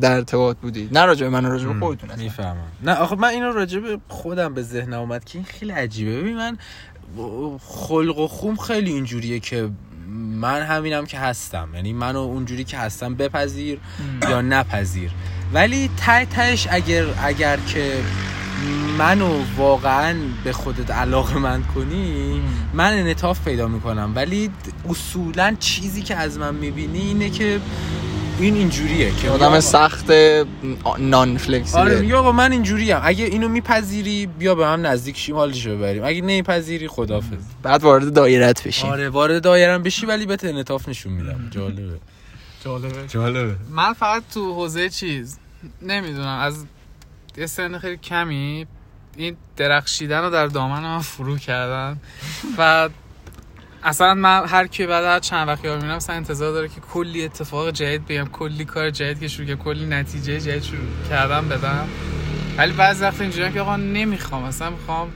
در 0.00 0.12
ارتباط 0.12 0.56
بودید 0.56 0.98
نه 0.98 1.04
راجع 1.04 1.28
من 1.28 1.44
راجع 1.44 1.68
به 1.68 1.80
خودتون. 1.80 2.10
می‌فهمم. 2.18 2.56
نه 2.82 2.94
آخه 2.94 3.16
من 3.16 3.28
اینو 3.28 3.52
راجع 3.52 3.80
به 3.80 3.98
خودم 4.08 4.54
به 4.54 4.62
ذهن 4.62 4.92
اومد 4.92 5.24
که 5.24 5.38
این 5.38 5.44
خیلی 5.44 5.72
عجیبه. 5.72 6.20
ببین 6.20 6.36
من 6.36 6.58
خلق 7.60 8.18
و 8.18 8.28
خوم 8.28 8.56
خیلی 8.56 8.92
اینجوریه 8.92 9.40
که 9.40 9.70
من 10.40 10.62
همینم 10.62 11.06
که 11.06 11.18
هستم. 11.18 11.68
یعنی 11.74 11.92
منو 11.92 12.18
اونجوری 12.18 12.64
که 12.64 12.78
هستم 12.78 13.14
بپذیر 13.14 13.78
یا 14.28 14.40
نپذیر. 14.40 15.10
ولی 15.52 15.90
ته 15.96 16.24
تهش 16.24 16.68
اگر 16.70 17.04
اگر 17.22 17.56
که 17.56 17.92
منو 18.98 19.42
واقعا 19.56 20.16
به 20.44 20.52
خودت 20.52 20.90
علاقه 20.90 21.38
من 21.38 21.62
کنی 21.74 22.42
من 22.74 22.92
انعطاف 22.92 23.44
پیدا 23.44 23.68
می‌کنم. 23.68 24.12
ولی 24.14 24.50
اصولا 24.88 25.56
چیزی 25.60 26.02
که 26.02 26.14
از 26.16 26.38
من 26.38 26.54
می‌بینی 26.54 26.98
اینه 26.98 27.30
که 27.30 27.60
این 28.40 28.54
اینجوریه 28.54 29.12
که 29.22 29.30
آدم 29.30 29.46
آقا- 29.46 29.60
سخت 29.60 30.10
نان 30.98 31.28
آره 31.28 31.38
فلکسیبل 31.38 32.00
میگه 32.00 32.16
آقا 32.16 32.32
من 32.32 32.52
اینجوری 32.52 32.90
هم 32.90 33.00
اگه 33.04 33.24
اینو 33.24 33.48
میپذیری 33.48 34.26
بیا 34.26 34.54
به 34.54 34.66
هم 34.66 34.86
نزدیک 34.86 35.16
شیم 35.16 35.36
حالشو 35.36 35.76
ببریم. 35.76 36.04
اگه 36.04 36.20
نمیپذیری 36.20 36.88
خدافظ 36.88 37.38
بعد 37.62 37.82
وارد 37.82 38.12
دایرت 38.12 38.66
بشین 38.66 38.90
آره 38.90 39.08
وارد 39.08 39.42
دایرم 39.42 39.82
بشی 39.82 40.06
ولی 40.06 40.26
بهت 40.26 40.44
انعطاف 40.44 40.88
نشون 40.88 41.12
میدم. 41.12 41.48
جالبه. 41.50 41.98
جالبه. 42.64 43.06
جالبه. 43.08 43.56
من 43.70 43.92
فقط 43.92 44.22
تو 44.34 44.54
حوزه 44.54 44.88
چیز 44.88 45.38
نمی‌دونم 45.82 46.38
از 46.38 46.64
یه 47.38 47.46
سن 47.46 47.78
خیلی 47.78 47.96
کمی 47.96 48.66
این 49.16 49.36
درخشیدن 49.56 50.20
رو 50.22 50.30
در 50.30 50.46
دامن 50.46 50.80
من 50.80 50.98
فرو 50.98 51.38
کردن. 51.38 51.96
و 52.58 52.88
اصلا 53.82 54.14
من 54.14 54.46
هر 54.46 54.66
کی 54.66 54.86
بعد 54.86 55.04
هر 55.04 55.18
چند 55.20 55.48
وقت 55.48 55.64
یاد 55.64 55.82
میرم 55.82 55.96
مثلا 55.96 56.16
انتظار 56.16 56.52
داره 56.52 56.68
که 56.68 56.80
کلی 56.80 57.24
اتفاق 57.24 57.70
جدید 57.70 58.06
بگم 58.06 58.24
کلی 58.32 58.64
کار 58.64 58.90
جدید 58.90 59.20
که 59.20 59.28
شروع 59.28 59.46
که 59.46 59.56
کلی 59.56 59.86
نتیجه 59.86 60.40
جدید 60.40 60.62
شروع 60.62 60.80
کردم 61.10 61.48
بدم. 61.48 61.88
ولی 62.58 62.72
بعضی 62.72 63.02
وقت 63.02 63.20
اینجوریه 63.20 63.52
که 63.52 63.60
آقا 63.60 63.76
نمی‌خوام 63.76 64.44
اصلا 64.44 64.70
می‌خوام 64.70 65.12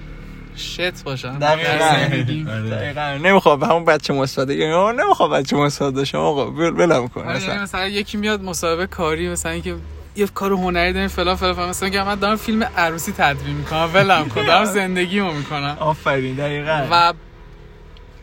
شت 0.56 1.02
باشم. 1.04 1.38
دقیقاً. 1.38 3.18
نمی‌خواد 3.18 3.58
به 3.58 3.66
همون 3.66 3.84
بچه 3.84 4.12
مستفاده 4.14 4.54
یعنی 4.54 4.72
آقا 4.72 4.92
نمی‌خواد 4.92 5.30
بچه 5.30 5.56
مستفاده 5.56 6.04
شما 6.04 6.20
آقا 6.20 6.50
ولم 6.50 7.08
کن. 7.08 7.20
آره 7.20 7.40
یعنی 7.40 7.44
اصلا. 7.52 7.62
مثلا 7.62 7.86
یکی 7.86 8.18
میاد 8.18 8.42
مسابقه 8.42 8.86
کاری 8.86 9.28
مثلا 9.28 9.52
اینکه 9.52 9.76
یه 10.20 10.26
کار 10.26 10.52
هنری 10.52 10.92
داریم 10.92 11.08
فلان 11.08 11.36
فلان 11.36 11.54
فلان. 11.54 11.68
مثلا 11.68 11.88
میگم 11.88 12.06
من 12.06 12.14
دارم 12.14 12.36
فیلم 12.36 12.62
عروسی 12.76 13.12
تدوین 13.12 13.56
می‌کنم 13.56 13.90
ولم 13.94 14.28
کن. 14.28 14.44
دارم 14.44 14.64
زندگیمو 14.64 15.32
می‌کنم. 15.32 15.76
آفرین 15.80 16.34
دقیقاً. 16.34 16.86
و 16.90 17.12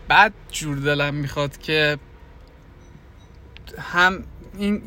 بعد 0.08 0.34
جور 0.52 0.78
دلم 0.78 1.14
می‌خواد 1.14 1.58
که 1.58 1.98
هم 3.80 4.24
این 4.58 4.82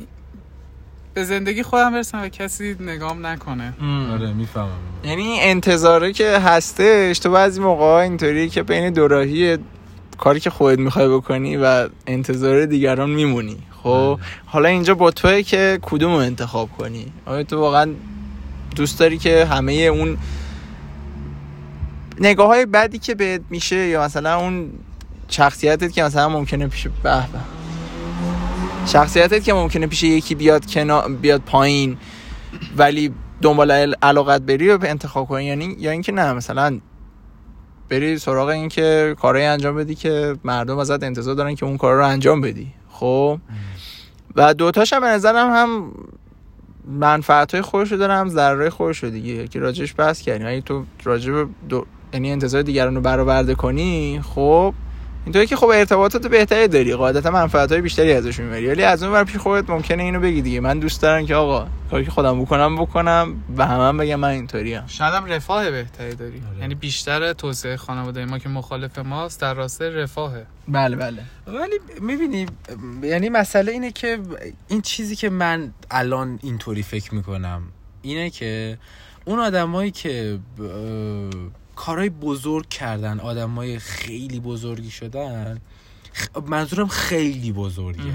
به 1.14 1.24
زندگی 1.24 1.62
خودم 1.62 1.92
برسم 1.92 2.22
و 2.22 2.28
کسی 2.28 2.76
نگام 2.80 3.26
نکنه. 3.26 3.74
آره 4.12 4.32
می‌فهمم. 4.32 4.68
یعنی 5.04 5.22
این 5.22 5.38
انتظاره 5.42 6.12
که 6.12 6.38
هستش 6.38 7.18
تو 7.18 7.30
بعضی 7.30 7.60
موقع 7.60 7.84
اینطوریه 7.84 8.48
که 8.48 8.62
بین 8.62 8.92
دوراهی 8.92 9.58
کاری 10.18 10.40
که 10.40 10.50
خودت 10.50 10.78
می‌خوای 10.78 11.08
بکنی 11.08 11.56
و 11.56 11.88
انتظار 12.06 12.66
دیگران 12.66 13.10
میمونی. 13.10 13.58
خب 13.82 14.20
حالا 14.46 14.68
اینجا 14.68 14.94
با 14.94 15.10
توه 15.10 15.42
که 15.42 15.78
کدوم 15.82 16.12
رو 16.12 16.18
انتخاب 16.18 16.68
کنی؟ 16.78 17.06
آیا 17.26 17.42
تو 17.42 17.60
واقعا 17.60 17.94
دوست 18.76 18.98
داری 18.98 19.18
که 19.18 19.44
همه 19.44 19.72
اون 19.72 20.18
نگاه 22.20 22.46
های 22.46 22.66
بدی 22.66 22.98
که 22.98 23.14
بهت 23.14 23.40
میشه 23.50 23.76
یا 23.76 24.04
مثلا 24.04 24.36
اون 24.36 24.70
شخصیتت 25.28 25.92
که 25.92 26.02
مثلا 26.02 26.28
ممکنه 26.28 26.66
پیش 26.66 26.88
به 26.88 26.92
به. 27.02 27.26
شخصیتت 28.86 29.44
که 29.44 29.52
ممکنه 29.52 29.86
پیش 29.86 30.02
یکی 30.02 30.34
بیاد 30.34 30.66
کنا 30.66 31.00
بیاد 31.00 31.40
پایین 31.40 31.96
ولی 32.76 33.12
دنبال 33.42 33.70
عل- 33.70 33.94
علاقت 34.02 34.42
بری 34.42 34.68
رو 34.68 34.78
انتخاب 34.84 35.28
کنی؟ 35.28 35.44
یعنی 35.44 35.76
یا 35.78 35.90
اینکه 35.90 36.12
نه 36.12 36.32
مثلا 36.32 36.80
بری 37.88 38.18
سراغ 38.18 38.48
این 38.48 38.68
که 38.68 39.16
کارهایی 39.20 39.46
انجام 39.46 39.76
بدی 39.76 39.94
که 39.94 40.36
مردم 40.44 40.78
ازت 40.78 41.02
انتظار 41.02 41.34
دارن 41.34 41.54
که 41.54 41.66
اون 41.66 41.76
کار 41.76 41.96
رو 41.96 42.06
انجام 42.06 42.40
بدی. 42.40 42.72
خب؟ 42.90 43.38
و 44.36 44.54
دوتاش 44.54 44.92
هم 44.92 45.00
به 45.00 45.06
نظرم 45.06 45.50
هم 45.50 45.92
منفعت 46.86 47.52
های 47.52 47.62
خودش 47.62 47.92
رو 47.92 47.98
داره 47.98 48.14
هم 48.14 48.28
ضرره 48.28 48.70
خودش 48.70 49.04
رو 49.04 49.10
دیگه 49.10 49.48
که 49.48 49.58
راجش 49.58 49.94
بحث 49.98 50.20
کردیم. 50.22 50.46
اگه 50.46 50.60
تو 50.60 50.84
راجع 51.04 51.32
به 51.32 51.46
دو... 51.68 51.86
یعنی 52.12 52.32
انتظار 52.32 52.62
دیگران 52.62 52.94
رو 52.94 53.00
برآورده 53.00 53.54
کنی 53.54 54.20
خب 54.34 54.74
اینطوری 55.24 55.46
که 55.46 55.56
خب 55.56 55.66
ارتباطات 55.66 56.26
بهتری 56.26 56.68
داری 56.68 56.94
قاعدتا 56.94 57.30
منفعت 57.30 57.72
های 57.72 57.80
بیشتری 57.80 58.12
ازش 58.12 58.40
می‌بری. 58.40 58.68
ولی 58.68 58.82
از 58.82 59.02
اون 59.02 59.12
ور 59.12 59.24
پیش 59.24 59.36
خودت 59.36 59.70
ممکنه 59.70 60.02
اینو 60.02 60.20
بگی 60.20 60.42
دیگه. 60.42 60.60
من 60.60 60.78
دوست 60.78 61.02
دارم 61.02 61.26
که 61.26 61.34
آقا 61.34 61.66
کاری 61.90 62.04
که 62.04 62.10
خودم 62.10 62.42
بکنم 62.42 62.76
بکنم. 62.76 63.42
و 63.56 63.66
همه 63.66 63.82
هم 63.82 63.96
بگم 63.96 64.16
من 64.16 64.28
اینطوریم 64.28 64.82
شاید 64.86 65.14
هم 65.14 65.24
رفاه 65.24 65.70
بهتری 65.70 66.14
داری. 66.14 66.42
آره. 66.50 66.60
یعنی 66.60 66.74
بیشتر 66.74 67.32
توسعه 67.32 67.76
خانواده 67.76 68.24
ما 68.24 68.38
که 68.38 68.48
مخالف 68.48 68.98
ماست 68.98 69.40
در 69.40 69.54
راسته 69.54 69.90
رفاهه. 69.90 70.46
بله 70.68 70.96
بله. 70.96 71.22
ولی 71.46 71.78
می‌بینی 72.00 72.46
یعنی 73.02 73.28
مسئله 73.28 73.72
اینه 73.72 73.92
که 73.92 74.18
این 74.68 74.80
چیزی 74.80 75.16
که 75.16 75.30
من 75.30 75.72
الان 75.90 76.38
اینطوری 76.42 76.82
فکر 76.82 77.14
می‌کنم 77.14 77.62
اینه 78.02 78.30
که 78.30 78.78
اون 79.24 79.38
آدمایی 79.38 79.90
که 79.90 80.38
کارهای 81.80 82.10
بزرگ 82.10 82.68
کردن 82.68 83.20
آدمای 83.20 83.78
خیلی 83.78 84.40
بزرگی 84.40 84.90
شدن. 84.90 85.60
منظورم 86.46 86.88
خیلی 86.88 87.52
بزرگه. 87.52 88.12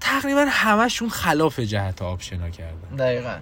تقریبا 0.00 0.46
همشون 0.48 1.08
خلاف 1.08 1.60
جهت 1.60 2.02
آپشنا 2.02 2.50
کردن. 2.50 2.96
دقیقا. 2.96 3.36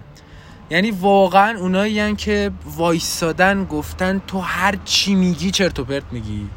یعنی 0.69 0.91
واقعا 0.91 1.59
اونایی 1.59 1.99
هن 1.99 2.15
که 2.15 2.51
وایسادن 2.65 3.65
گفتن 3.65 4.21
تو 4.27 4.39
هر 4.39 4.75
چی 4.85 5.15
میگی 5.15 5.51
چرت 5.51 5.79
و 5.79 5.83
پرت 5.83 6.03
میگی. 6.11 6.49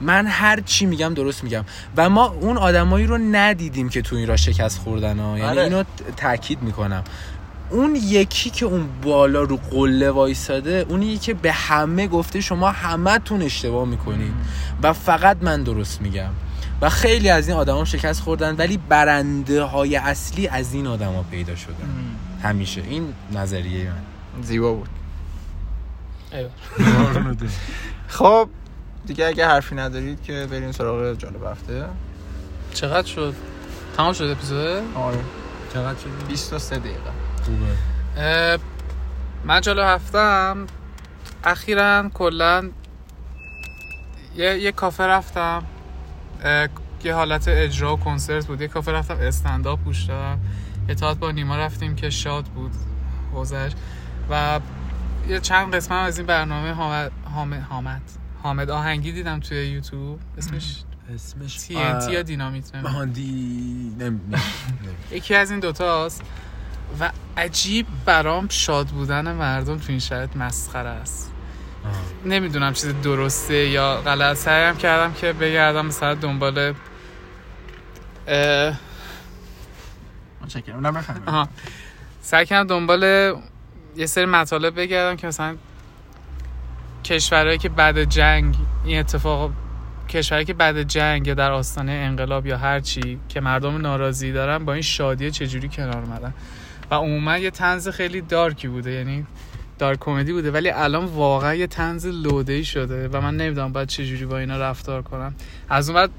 من 0.00 0.26
هر 0.26 0.60
چی 0.60 0.86
میگم 0.86 1.14
درست 1.14 1.44
میگم. 1.44 1.64
و 1.96 2.10
ما 2.10 2.26
اون 2.26 2.56
آدمایی 2.56 3.06
رو 3.06 3.18
ندیدیم 3.18 3.88
که 3.88 4.02
تو 4.02 4.16
این 4.16 4.26
را 4.26 4.36
شکست 4.36 4.78
خوردن 4.78 5.18
ها. 5.18 5.38
یعنی 5.38 5.50
آره. 5.50 5.62
اینو 5.62 5.84
تاکید 6.16 6.62
می‌کنم. 6.62 7.04
اون 7.70 7.96
یکی 7.96 8.50
که 8.50 8.66
اون 8.66 8.88
بالا 9.02 9.42
رو 9.42 9.56
قله 9.56 10.10
وایساده 10.10 10.86
اونی 10.88 11.18
که 11.18 11.34
به 11.34 11.52
همه 11.52 12.06
گفته 12.06 12.40
شما 12.40 12.70
همتون 12.70 13.42
اشتباه 13.42 13.88
می‌کنید 13.88 14.32
و 14.82 14.92
فقط 14.92 15.36
من 15.42 15.62
درست 15.62 16.00
میگم. 16.00 16.30
و 16.80 16.88
خیلی 16.88 17.28
از 17.28 17.48
این 17.48 17.56
آدما 17.56 17.84
شکست 17.84 18.20
خوردن 18.20 18.56
ولی 18.56 18.76
برنده 18.88 19.62
های 19.62 19.96
اصلی 19.96 20.48
از 20.48 20.74
این 20.74 20.86
آدما 20.86 21.22
پیدا 21.22 21.56
شدن. 21.56 21.88
همیشه. 22.42 22.80
این 22.80 23.14
نظریه 23.32 23.84
من. 23.84 24.42
زیبا 24.42 24.72
بود. 24.72 24.88
خب 28.08 28.48
دیگه 29.06 29.26
اگه 29.26 29.46
حرفی 29.46 29.74
ندارید 29.74 30.22
که 30.22 30.46
بریم 30.50 30.72
سراغ 30.72 31.18
جالب 31.18 31.44
هفته. 31.44 31.84
چقدر 32.74 33.06
شد؟ 33.06 33.34
تمام 33.96 34.12
شد 34.12 34.24
اپیزود؟ 34.24 34.82
آره. 34.94 35.18
چقدر 35.74 35.98
شدی؟ 35.98 36.10
23 36.28 36.78
دقیقه. 36.78 37.27
خوبه. 37.48 38.58
من 39.44 39.60
جلو 39.60 39.82
هفتم. 39.82 40.66
اخیرا 41.44 42.10
کلا 42.14 42.70
یه, 44.36 44.58
یه 44.58 44.72
کافه 44.72 45.04
رفتم. 45.04 45.62
یه 47.04 47.14
حالت 47.14 47.48
اجرا 47.48 47.96
و 47.96 48.00
کنسرت 48.00 48.46
بود. 48.46 48.60
یه 48.60 48.68
کافه 48.68 48.92
رفتم 48.92 49.16
استنداپ 49.20 49.84
گوش 49.84 50.02
دادم. 50.02 50.38
اطاعت 50.88 51.16
با 51.16 51.30
نیما 51.30 51.56
رفتیم 51.56 51.94
که 51.96 52.10
شاد 52.10 52.44
بود. 52.44 52.72
حوزش 53.32 53.72
و 54.30 54.60
یه 55.28 55.40
چند 55.40 55.74
قسمت 55.74 56.06
از 56.06 56.18
این 56.18 56.26
برنامه 56.26 56.72
حامد 56.72 57.12
حامد 57.34 57.62
حامد, 57.62 58.02
حامد 58.42 58.70
آهنگی 58.70 59.12
دیدم 59.12 59.40
توی 59.40 59.66
یوتیوب. 59.66 60.20
اسمش 60.38 60.82
اسمش 61.14 61.58
TNT 61.58 62.10
یا 62.10 62.22
دینامیت 62.22 62.74
نمی‌دونم. 62.74 64.40
یکی 65.12 65.34
از 65.34 65.50
این 65.50 65.60
دوتاست 65.60 66.22
و 67.00 67.10
عجیب 67.36 67.86
برام 68.04 68.48
شاد 68.48 68.86
بودن 68.86 69.32
مردم 69.32 69.78
تو 69.78 69.84
این 69.88 69.98
شرایط 69.98 70.36
مسخره 70.36 70.88
است. 70.88 71.32
نمی‌دونم 72.24 72.72
چیز 72.72 72.94
درسته 73.02 73.54
یا 73.54 73.96
غلط. 73.96 74.36
سعیم 74.36 74.76
کردم 74.76 75.12
که 75.12 75.32
بگردم 75.32 75.86
مثلا 75.86 76.14
دنبال 76.14 76.74
اه،. 78.28 78.78
سعی 82.22 82.46
کردم 82.46 82.66
دنبال 82.66 83.02
یه 83.96 84.06
سری 84.06 84.26
مطالب 84.26 84.80
بگردم 84.80 85.16
که 85.16 85.26
مثلا 85.26 85.56
کشورهایی 87.04 87.58
که 87.58 87.68
بعد 87.68 88.04
جنگ 88.04 88.54
این 88.84 88.98
اتفاق 88.98 89.50
کشورهایی 90.08 90.44
که 90.46 90.54
بعد 90.54 90.82
جنگ 90.82 91.26
یا 91.26 91.34
در 91.34 91.50
آستانه 91.52 91.92
انقلاب 91.92 92.46
یا 92.46 92.58
هر 92.58 92.80
چی 92.80 93.20
که 93.28 93.40
مردم 93.40 93.76
ناراضی 93.76 94.32
دارن 94.32 94.64
با 94.64 94.72
این 94.72 94.82
شادی 94.82 95.30
چجوری 95.30 95.68
کنار 95.68 95.96
اومدن؟ 95.96 96.34
و 96.90 96.94
عموما 96.94 97.38
یه 97.38 97.50
تنز 97.50 97.88
خیلی 97.88 98.20
دارکی 98.20 98.68
بوده 98.68 98.90
یعنی 98.92 99.26
دارک 99.78 99.98
کمدی 100.00 100.32
بوده 100.32 100.50
ولی 100.50 100.70
الان 100.70 101.04
واقعا 101.04 101.54
یه 101.54 101.66
تنز 101.66 102.06
لوده 102.06 102.62
شده 102.62 103.08
و 103.08 103.20
من 103.20 103.36
نمی‌دونم 103.36 103.72
باید 103.72 103.88
چجوری 103.88 104.26
با 104.26 104.38
اینا 104.38 104.56
رفتار 104.56 105.02
کنم. 105.02 105.34
از 105.68 105.90
اون 105.90 105.94
بعد 105.94 106.10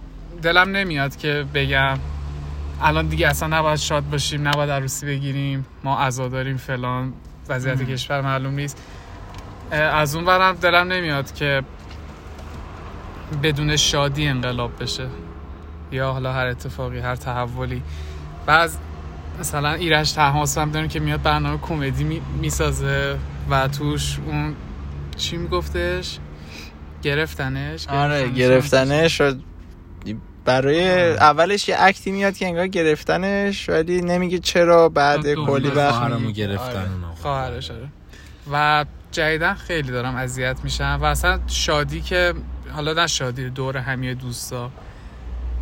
دلم 0.42 0.70
نمیاد 0.70 1.16
که 1.16 1.46
بگم 1.54 1.98
الان 2.82 3.08
دیگه 3.08 3.28
اصلا 3.28 3.60
نباید 3.60 3.78
شاد 3.78 4.10
باشیم 4.10 4.48
نباید 4.48 4.70
عروسی 4.70 5.06
بگیریم 5.06 5.66
ما 5.84 6.00
عزا 6.00 6.28
داریم 6.28 6.58
فلان 6.58 7.14
وضعیت 7.50 7.84
کشور 7.84 8.22
معلوم 8.22 8.54
نیست. 8.54 8.78
از 9.72 10.16
اون 10.16 10.26
برم 10.26 10.56
دلم 10.56 10.88
نمیاد 10.88 11.34
که 11.34 11.64
بدون 13.44 13.76
شادی 13.76 14.28
انقلاب 14.28 14.84
بشه. 14.84 15.08
یا 15.92 16.12
حالا 16.12 16.34
هر 16.34 16.48
اتفاقی 16.48 17.00
هر 17.00 17.16
تحولی. 17.16 17.82
بعض 18.46 18.78
مثلا 19.40 19.74
ایرج 19.74 20.14
تحماس 20.14 20.58
هم 20.58 20.72
داریم 20.72 20.90
که 20.90 21.00
میاد 21.00 21.22
برنامه 21.22 21.60
کمدی 21.62 22.04
می- 22.04 22.22
می‌سازه 22.42 23.18
و 23.50 23.68
توش 23.68 24.18
اون 24.28 24.56
چی 25.18 25.38
میگفتش 25.38 26.20
گرفتنش 27.04 27.88
آره 27.88 28.30
گرفتنش. 28.30 29.22
برای 30.46 31.12
اولش 31.14 31.70
یه 31.70 31.76
اکتی 31.80 32.12
میاد 32.12 32.38
که 32.38 32.46
انگار 32.48 32.68
گرفتنش 32.68 33.70
ولی 33.70 34.02
نمیگه 34.02 34.40
چرا 34.40 34.90
بعد 34.90 35.34
کلی 35.34 35.68
وقت 35.70 35.92
خواهرمو. 35.92 36.32
گرفتن 36.32 36.64
آره. 36.80 37.16
خواهرش 37.22 37.72
آره. 37.72 37.88
و 38.52 38.86
جدیدن 39.12 39.54
خیلی 39.54 39.92
دارم 39.92 40.16
اذیت 40.16 40.58
میشم 40.64 41.00
و 41.02 41.06
اصلا 41.06 41.40
شادی 41.48 42.02
که 42.02 42.34
حالا 42.72 42.94
نه 42.94 43.08
شادی 43.08 43.50
دور 43.50 43.78
همه 43.78 44.14
دوستا 44.14 44.72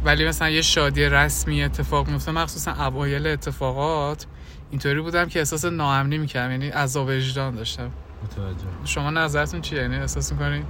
ولی 0.04 0.28
مثلا 0.28 0.50
یه 0.50 0.62
شادی 0.62 1.06
رسمی 1.06 1.64
اتفاق 1.64 2.08
میفته 2.08 2.32
مخصوصا 2.32 2.72
اوایل 2.72 3.28
اتفاقات 3.28 4.26
اینطوری 4.72 5.02
بودم 5.02 5.26
که 5.26 5.40
احساس 5.40 5.66
ناامنی 5.66 6.18
می‌کردم 6.18 6.52
یعنی 6.52 6.70
عذاب 6.70 7.08
وجدان 7.08 7.56
داشتم. 7.56 7.92
متوجه. 8.24 8.86
شما 8.86 9.10
نظرتون 9.10 9.62
چیه؟ 9.62 9.82
یعنی 9.82 9.96
احساس 9.96 10.32
می‌کنین 10.32 10.64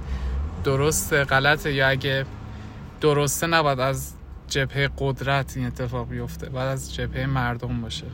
درسته 0.64 1.24
غلطه 1.24 1.72
یا 1.72 1.88
اگه 1.88 2.24
درسته 3.00 3.46
نباید 3.46 3.80
از 3.80 4.14
جبهه 4.48 4.90
قدرت 4.98 5.56
این 5.56 5.66
اتفاق 5.66 6.08
بیفته 6.08 6.48
باید 6.48 6.68
از 6.68 6.94
جبهه 6.94 7.26
مردم 7.26 7.80
باشه؟ 7.82 8.06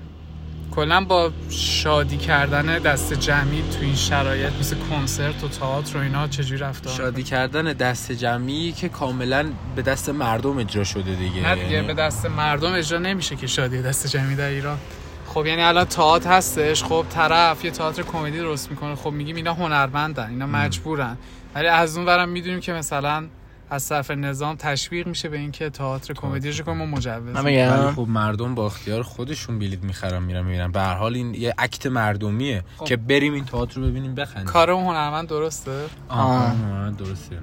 کلا 0.77 1.05
با 1.05 1.33
شادی 1.51 2.17
کردن 2.17 2.79
دست 2.79 3.13
جمعی 3.13 3.63
تو 3.63 3.79
این 3.81 3.95
شرایط 3.95 4.53
مثل 4.61 4.77
کنسرت 4.91 5.45
و 5.45 5.49
تئاتر 5.49 5.99
و 5.99 6.01
اینا 6.01 6.29
چجوری 6.29 6.61
رفتار 6.61 6.95
شادی 6.95 7.23
کردن 7.23 7.63
دست 7.73 8.13
جمعی 8.13 8.73
که 8.73 8.89
کاملا 8.89 9.53
به 9.77 9.83
دست 9.83 10.09
مردم 10.09 10.59
اجرا 10.59 10.85
شده 10.85 11.15
دیگه. 11.15 11.43
نه 11.43 11.55
دیگه 11.55 11.71
یعنی- 11.71 11.87
به 11.87 11.95
دست 11.95 12.27
مردم 12.27 12.73
اجرا 12.73 12.99
نمیشه 12.99 13.37
که 13.37 13.47
شادی 13.47 13.83
دست 13.83 14.07
جمعی 14.07 14.37
در 14.37 14.49
ایران. 14.49 14.79
خب 15.27 15.47
یعنی 15.47 15.63
الان 15.63 15.85
تئاتر 15.85 16.31
هستش. 16.31 16.85
خب 16.85 17.07
طرف 17.11 17.65
یه 17.65 17.71
تئاتر 17.71 18.03
کمدی 18.03 18.39
درست 18.39 18.71
می‌کنه. 18.71 18.95
خب 18.95 19.11
میگیم 19.11 19.37
اینا 19.37 19.55
هنرمندن 19.55 20.31
اینا 20.31 20.47
مجبورن. 20.47 21.17
ولی 21.55 21.67
از 21.67 21.97
اون 21.97 22.07
برم 22.07 22.29
می‌دونیم 22.29 22.61
که 22.61 22.73
مثلا 22.73 23.27
از 23.75 23.89
طرف 23.89 24.11
نظام 24.11 24.57
تشویق 24.57 25.07
میشه 25.07 25.29
به 25.29 25.39
اینکه 25.39 25.71
تئاتر 25.71 26.15
کمدی 26.15 26.51
رو 26.51 26.73
و 26.73 26.75
مجوز 26.75 27.37
من 27.37 27.93
خب 27.93 28.07
مردم 28.09 28.55
با 28.55 28.67
اختیار 28.67 29.03
خودشون 29.03 29.59
بلیت 29.59 29.85
می‌خرن 29.85 30.23
میرن 30.23 30.45
می‌بینن 30.45 30.73
به 30.73 30.81
هر 30.81 30.95
حال 30.95 31.15
این 31.15 31.35
یه 31.35 31.55
اکت 31.59 31.87
مردمیه 31.87 32.65
خب. 32.77 32.85
که 32.85 32.97
بریم 32.97 33.35
این 33.35 33.45
تئاتر 33.45 33.81
رو 33.81 33.87
ببینیم 33.87 34.15
بخندیم 34.15 34.47
کار 34.47 34.71
اون 34.71 34.85
هنرمند 34.85 35.29
درسته 35.29 35.71
آه. 36.09 36.19
آه. 36.19 36.43
آه. 36.43 36.91
درسته 36.91 37.37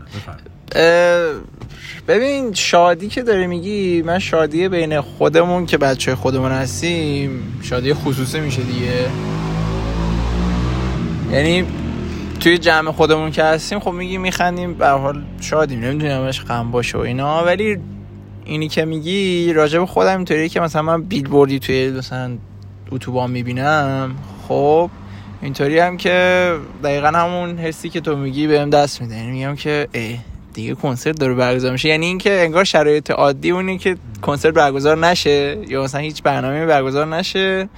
ببین 2.08 2.54
شادی 2.54 3.08
که 3.08 3.22
داری 3.22 3.48
میگی 3.48 4.02
من 4.02 4.20
شادی 4.20 4.70
بین 4.70 5.02
خودمون 5.02 5.66
که 5.66 5.78
بچه 5.78 6.16
خودمون 6.16 6.52
هستیم 6.52 7.60
شادی 7.62 7.94
خصوصی 7.94 8.40
میشه 8.40 8.62
دیگه 8.62 9.10
یعنی 11.32 11.81
توی 12.42 12.58
جمع 12.58 12.92
خودمون 12.92 13.32
که 13.32 13.44
هستیم 13.44 13.80
خب 13.80 13.92
میگیم 13.92 14.22
میخندیم 14.22 14.74
به 14.74 14.88
حال 14.88 15.24
شادیم 15.42 15.80
نمی‌دونیم 15.80 16.18
همش 16.18 16.42
غم 16.42 16.72
باشه 16.72 16.98
و 16.98 17.02
اینا 17.02 17.44
ولی 17.44 17.78
اینی 18.46 18.68
که 18.68 18.86
میگی 18.86 19.54
راجع 19.54 19.80
به 19.80 19.86
خودم 19.86 20.16
اینطوریه 20.16 20.50
که 20.50 20.60
مثلا 20.60 20.82
من 20.82 21.02
بیلبوردی 21.04 21.60
توی 21.60 21.92
مثلا 21.92 22.38
اتوبان 22.92 23.32
می‌بینم 23.32 24.16
خب 24.48 24.90
اینطوری 25.42 25.80
هم 25.80 25.98
که 25.98 26.56
دقیقا 26.84 27.08
همون 27.08 27.58
حسی 27.58 27.90
که 27.90 28.02
تو 28.02 28.16
میگی 28.16 28.48
بهم 28.48 28.70
دست 28.70 29.02
میده. 29.02 29.16
یعنی 29.16 29.32
میگم 29.32 29.56
که 29.56 29.88
اه 29.94 30.18
دیگه 30.54 30.76
کنسرت 30.76 31.20
داره 31.20 31.34
برگزار 31.34 31.72
میشه. 31.72 31.90
یعنی 31.90 32.06
اینکه 32.06 32.42
انگار 32.42 32.64
شرایط 32.64 33.12
عادی 33.12 33.52
اونه 33.52 33.78
که 33.78 33.98
کنسرت 34.22 34.54
برگزار 34.54 34.98
نشه 34.98 35.58
یا 35.68 35.84
مثلا 35.84 36.02
هیچ 36.02 36.24
برنامه 36.24 36.66
برگزار 36.66 37.08
نشه. 37.08 37.70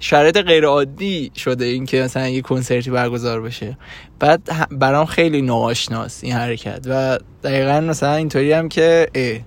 شرایط 0.00 0.38
غیر 0.38 0.64
عادی 0.64 1.32
شده 1.36 1.64
این 1.64 1.86
که 1.86 2.02
مثلا 2.02 2.28
یه 2.28 2.42
کنسرتی 2.42 2.90
برگزار 2.90 3.40
بشه. 3.40 3.78
بعد 4.18 4.68
برام 4.70 5.06
خیلی 5.06 5.42
ناآشناست 5.42 6.24
این 6.24 6.32
حرکت 6.32 6.86
و 6.86 7.18
دقیقا 7.44 7.80
مثلا 7.80 8.14
اینطوری 8.14 8.52
هم 8.52 8.68
که 8.68 9.08
اه 9.14 9.40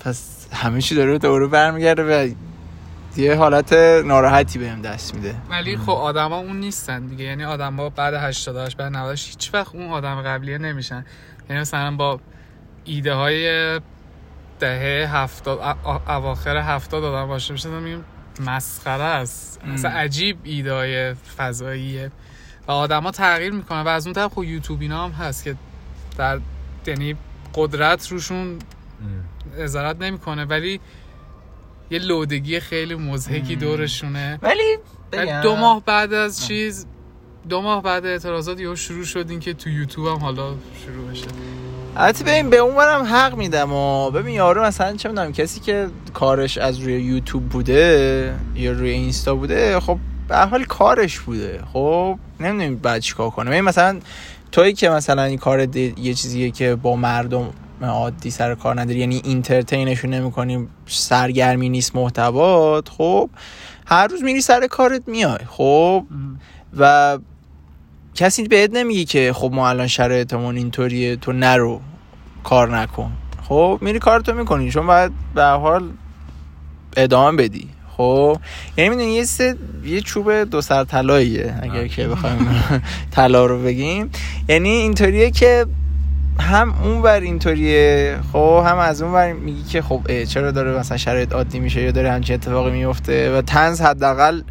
پس 0.00 0.48
همه 0.52 0.80
چی 0.80 0.94
داره 0.94 1.18
دوره 1.18 1.46
برمیگرده 1.46 2.02
و 2.02 2.28
یه 3.16 3.34
حالت 3.34 3.72
ناراحتی 4.04 4.58
بهم 4.58 4.82
دست 4.82 5.14
میده. 5.14 5.34
ولی 5.50 5.76
خب 5.76 5.90
آدما 5.90 6.38
اون 6.38 6.60
نیستن 6.60 7.06
دیگه. 7.06 7.24
یعنی 7.24 7.44
آدما 7.44 7.88
بعد 7.88 8.14
88 8.14 8.76
بعد 8.76 8.92
90 8.92 9.10
هیچ 9.10 9.50
وقت 9.54 9.74
اون 9.74 9.86
آدم 9.86 10.22
قبلیه 10.22 10.58
نمیشن. 10.58 11.04
یعنی 11.50 11.60
مثلا 11.60 11.96
با 11.96 12.20
ایده 12.84 13.14
های 13.14 13.80
دهه 14.60 15.16
هفتاد 15.16 15.76
اواخر 16.08 16.56
هفتاد 16.56 17.04
آدم 17.04 17.28
باشه 17.28 17.52
میشن 17.52 17.68
میگیم 17.68 18.04
مسخره 18.40 19.02
است. 19.02 19.60
اصلا 19.74 19.90
عجیب 19.90 20.38
ایده 20.44 20.72
های 20.72 21.14
فضاییه. 21.14 22.10
و 22.68 22.72
آدما 22.72 23.10
تغییر 23.10 23.52
می‌کنن 23.52 23.80
و 23.80 23.88
از 23.88 24.06
اون 24.06 24.14
طرف 24.14 24.34
خب 24.34 24.44
یوتیوب 24.44 24.80
اینا 24.80 25.04
هم 25.04 25.10
هست 25.10 25.44
که 25.44 25.56
در 26.18 26.40
یعنی 26.86 27.16
قدرت 27.54 28.08
روشون 28.08 28.58
نظارت 29.58 30.02
نمی‌کنه 30.02 30.44
ولی 30.44 30.80
یه 31.90 31.98
لودگی 31.98 32.60
خیلی 32.60 32.94
مزهکی 32.94 33.56
دورشونه. 33.56 34.38
ولی 34.42 34.76
ولی 35.12 35.42
دو 35.42 35.56
ماه 35.56 35.84
بعد 35.84 36.12
از 36.12 36.46
چیز 36.46 36.86
دو 37.48 37.60
ماه 37.62 37.82
بعد 37.82 38.06
اعتراضات 38.06 38.60
یهو 38.60 38.76
شروع 38.76 39.04
شد 39.04 39.30
این 39.30 39.40
که 39.40 39.54
تو 39.54 39.70
یوتیوب 39.70 40.06
هم 40.06 40.18
حالا 40.18 40.54
شروع 40.84 41.10
بشه. 41.10 41.26
البته 41.96 42.24
ببین 42.24 42.50
به 42.50 42.56
اون 42.56 42.74
برم 42.76 43.04
حق 43.04 43.36
میدم 43.36 43.72
و 43.72 44.10
ببین 44.10 44.34
یارو 44.34 44.62
مثلا 44.62 44.96
چه 44.96 45.08
می‌دونم 45.08 45.32
کسی 45.32 45.60
که 45.60 45.88
کارش 46.14 46.58
از 46.58 46.78
روی 46.78 47.02
یوتیوب 47.02 47.48
بوده 47.48 48.34
یا 48.54 48.72
روی 48.72 48.90
اینستا 48.90 49.34
بوده 49.34 49.80
خب 49.80 49.98
به 50.28 50.36
حال 50.36 50.64
کارش 50.64 51.18
بوده. 51.18 51.60
خب 51.72 52.18
نمی‌دونیم 52.40 52.76
بعد 52.76 53.00
چیکار 53.00 53.30
کنه. 53.30 53.50
ببین 53.50 53.60
مثلا 53.60 54.00
تویی 54.52 54.72
که 54.72 54.90
مثلا 54.90 55.22
این 55.22 55.38
کار 55.38 55.64
دی- 55.66 55.94
یه 55.98 56.14
چیزیه 56.14 56.50
که 56.50 56.74
با 56.74 56.96
مردم 56.96 57.50
عادی 57.82 58.30
سر 58.30 58.54
کار 58.54 58.80
نداری 58.80 58.98
یعنی 58.98 59.20
اینترتینشون 59.24 60.10
نمی‌کنی 60.14 60.68
سرگرمی 60.86 61.68
نیست 61.68 61.96
محتوات 61.96 62.88
خب 62.88 63.30
هر 63.86 64.06
روز 64.06 64.22
میری 64.22 64.40
سر 64.40 64.66
کارت 64.66 65.02
میای. 65.08 65.38
خب 65.48 66.04
و 66.78 67.18
کسی 68.14 68.48
بهت 68.48 68.70
نمیگه 68.74 69.04
که 69.04 69.32
خب 69.32 69.50
ما 69.52 69.68
الان 69.68 69.86
شرایطمون 69.86 70.56
اینطوریه 70.56 71.16
تو 71.16 71.32
نرو 71.32 71.80
کار 72.44 72.76
نکن. 72.78 73.12
خب 73.48 73.78
میری 73.80 73.98
کارتو 73.98 74.34
می‌کنی 74.34 74.70
چون 74.70 74.86
باید 74.86 75.12
به 75.34 75.42
هر 75.42 75.56
حال 75.56 75.90
ادامه 76.96 77.36
بدی. 77.36 77.68
خب 77.96 78.38
یعنی 78.76 78.90
می‌دونی 78.90 79.12
یه 79.14 79.24
سه 79.24 79.56
یه 79.84 80.00
چوب 80.00 80.32
دو 80.32 80.60
سر 80.60 80.84
طلاییه 80.84 81.54
اگر 81.62 81.86
که 81.86 82.08
بخوایم 82.08 82.64
طلا 83.14 83.46
رو 83.46 83.62
بگیم. 83.62 84.10
یعنی 84.48 84.68
اینطوریه 84.68 85.30
که 85.30 85.66
هم 86.40 86.74
اون 86.84 87.02
ور 87.02 87.20
اینطوریه 87.20 88.18
خب 88.32 88.64
هم 88.66 88.78
از 88.78 89.02
اون 89.02 89.12
ور 89.12 89.32
میگی 89.32 89.62
که 89.62 89.82
خب 89.82 90.24
چرا 90.24 90.50
داره 90.50 90.78
مثلا 90.78 90.96
شرایط 90.96 91.32
عادی 91.32 91.60
میشه 91.60 91.82
یا 91.82 91.90
داره 91.90 92.10
همچین 92.10 92.34
اتفاقی 92.34 92.70
میفته 92.70 93.38
و 93.38 93.42
تنز 93.42 93.80
حداقل 93.80 94.42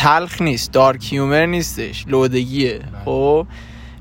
تلخ 0.00 0.42
نیست 0.42 0.72
dark 0.72 1.12
humor 1.12 1.46
نیستش 1.46 2.04
لودگیه 2.08 2.80
خب؟ 3.04 3.46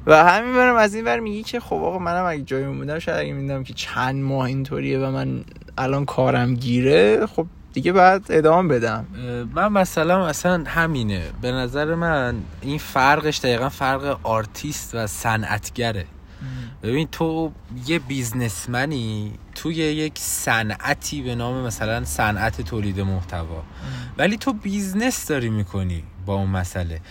و 0.05 0.25
همین 0.25 0.53
برم 0.53 0.75
از 0.75 0.95
این 0.95 1.05
ور 1.05 1.19
میگی 1.19 1.43
که 1.43 1.59
خب 1.59 1.75
آقا 1.75 1.99
منم 1.99 2.25
اگه 2.25 2.43
جای 2.43 2.63
اون 2.63 2.77
بودم 2.77 2.99
شاید 2.99 3.17
اگه 3.17 3.33
میدم 3.33 3.63
که 3.63 3.73
چند 3.73 4.23
ماه 4.23 4.45
اینطوریه 4.45 4.99
و 4.99 5.11
من 5.11 5.43
الان 5.77 6.05
کارم 6.05 6.53
گیره 6.55 7.25
خب 7.25 7.45
دیگه 7.73 7.91
بعد 7.91 8.25
ادامه 8.29 8.75
بدم. 8.75 9.05
من 9.55 9.67
مثلا 9.67 10.27
اصلا 10.27 10.63
همینه. 10.67 11.23
به 11.41 11.51
نظر 11.51 11.95
من 11.95 12.35
این 12.61 12.77
فرقش 12.77 13.39
دقیقا 13.39 13.69
فرق 13.69 14.19
آرتیست 14.23 14.95
و 14.95 15.07
صنعتگره. 15.07 16.05
ببین 16.83 17.07
تو 17.11 17.51
یه 17.87 17.99
businessman 17.99 19.22
ی 19.22 19.33
توی 19.55 19.75
یک 19.75 20.13
صنعتی 20.19 21.21
به 21.21 21.35
نام 21.35 21.65
مثلا 21.65 22.05
صنعت 22.05 22.61
تولید 22.61 22.99
محتوا. 22.99 23.63
ولی 24.17 24.37
تو 24.37 24.53
business 24.53 25.27
داری 25.27 25.49
می‌کنی 25.49 26.03
با 26.25 26.35
اون 26.35 26.49
مسئله. 26.49 27.01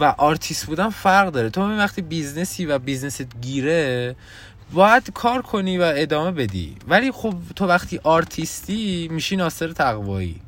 و 0.00 0.04
آرتیست 0.04 0.66
بودن 0.66 0.90
فرق 0.90 1.30
داره. 1.30 1.50
تو 1.50 1.78
وقتی 1.78 2.02
business 2.02 2.59
ی 2.59 2.66
و 2.66 2.78
business 2.78 3.33
ت 3.33 3.40
گیره 3.40 4.16
باید 4.72 5.10
کار 5.14 5.42
کنی 5.42 5.78
و 5.78 5.92
ادامه 5.96 6.30
بدی. 6.30 6.76
ولی 6.88 7.12
خب 7.12 7.34
تو 7.56 7.66
وقتی 7.66 8.00
آرتیستی 8.02 9.08
میشی 9.08 9.36
ناصر 9.36 9.72
تقوایی 9.72 10.40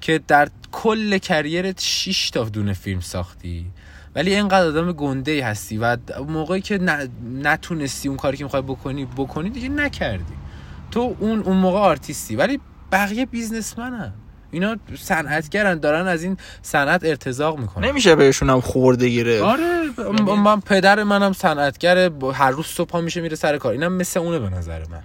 که 0.00 0.20
در 0.28 0.48
کل 0.72 1.18
career 1.18 1.71
ت 1.71 1.80
6 1.80 2.30
تا 2.30 2.44
دونه 2.44 2.72
فیلم 2.72 3.00
ساختی. 3.00 3.66
ولی 4.14 4.34
اینقدر 4.34 4.66
آدم 4.66 4.92
گنده 4.92 5.32
ای 5.32 5.40
هستی 5.40 5.78
و 5.78 5.96
موقعی 6.28 6.60
که 6.60 6.78
ن- 6.78 7.08
نتونستی 7.42 8.08
اون 8.08 8.16
کاری 8.18 8.36
که 8.36 8.44
می‌خوای 8.44 8.62
بکنی 8.62 9.04
بکنی 9.16 9.50
دیگه 9.50 9.68
نکردی. 9.68 10.34
تو 10.90 11.16
اون 11.20 11.40
اون 11.40 11.56
موقع 11.56 11.78
آرتیستی. 11.78 12.36
ولی 12.36 12.60
بقیه 12.92 13.26
businessman 13.26 13.99
ن. 13.99 14.12
اینا 14.50 14.76
صنعتگرن 14.98 15.78
دارن 15.78 16.06
از 16.06 16.22
این 16.22 16.36
صنعت 16.62 17.04
ارتزاق 17.04 17.58
می‌کنن. 17.58 17.84
نمیشه 17.88 18.14
بهشون 18.14 18.50
هم 18.50 18.60
خورده 18.60 19.08
گیره. 19.08 19.42
آره 19.42 19.62
م- 20.26 20.40
من 20.42 20.60
پدر 20.60 21.02
منم 21.02 21.32
صنعتگره 21.32 22.08
با- 22.08 22.32
هر 22.32 22.50
روز 22.50 22.66
صبح 22.66 22.88
پا 22.88 23.00
میشه 23.00 23.20
میره 23.20 23.36
سر 23.36 23.58
کار. 23.58 23.72
اینم 23.72 23.92
مثل 23.92 24.20
اونه 24.20 24.38
به 24.38 24.50
نظر 24.50 24.78
من. 24.90 25.02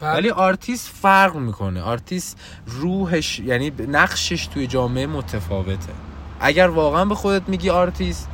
ولی 0.00 0.30
آرتیست 0.30 0.88
فرق 1.02 1.36
می‌کنه. 1.36 1.82
آرتیست 1.82 2.38
روحش 2.66 3.38
یعنی 3.40 3.72
نقشش 3.88 4.46
توی 4.46 4.66
جامعه 4.66 5.06
متفاوته. 5.06 5.92
اگر 6.40 6.68
واقعا 6.68 7.04
به 7.04 7.14
خودت 7.14 7.48
میگی 7.48 7.70
آرتیست 7.70 8.28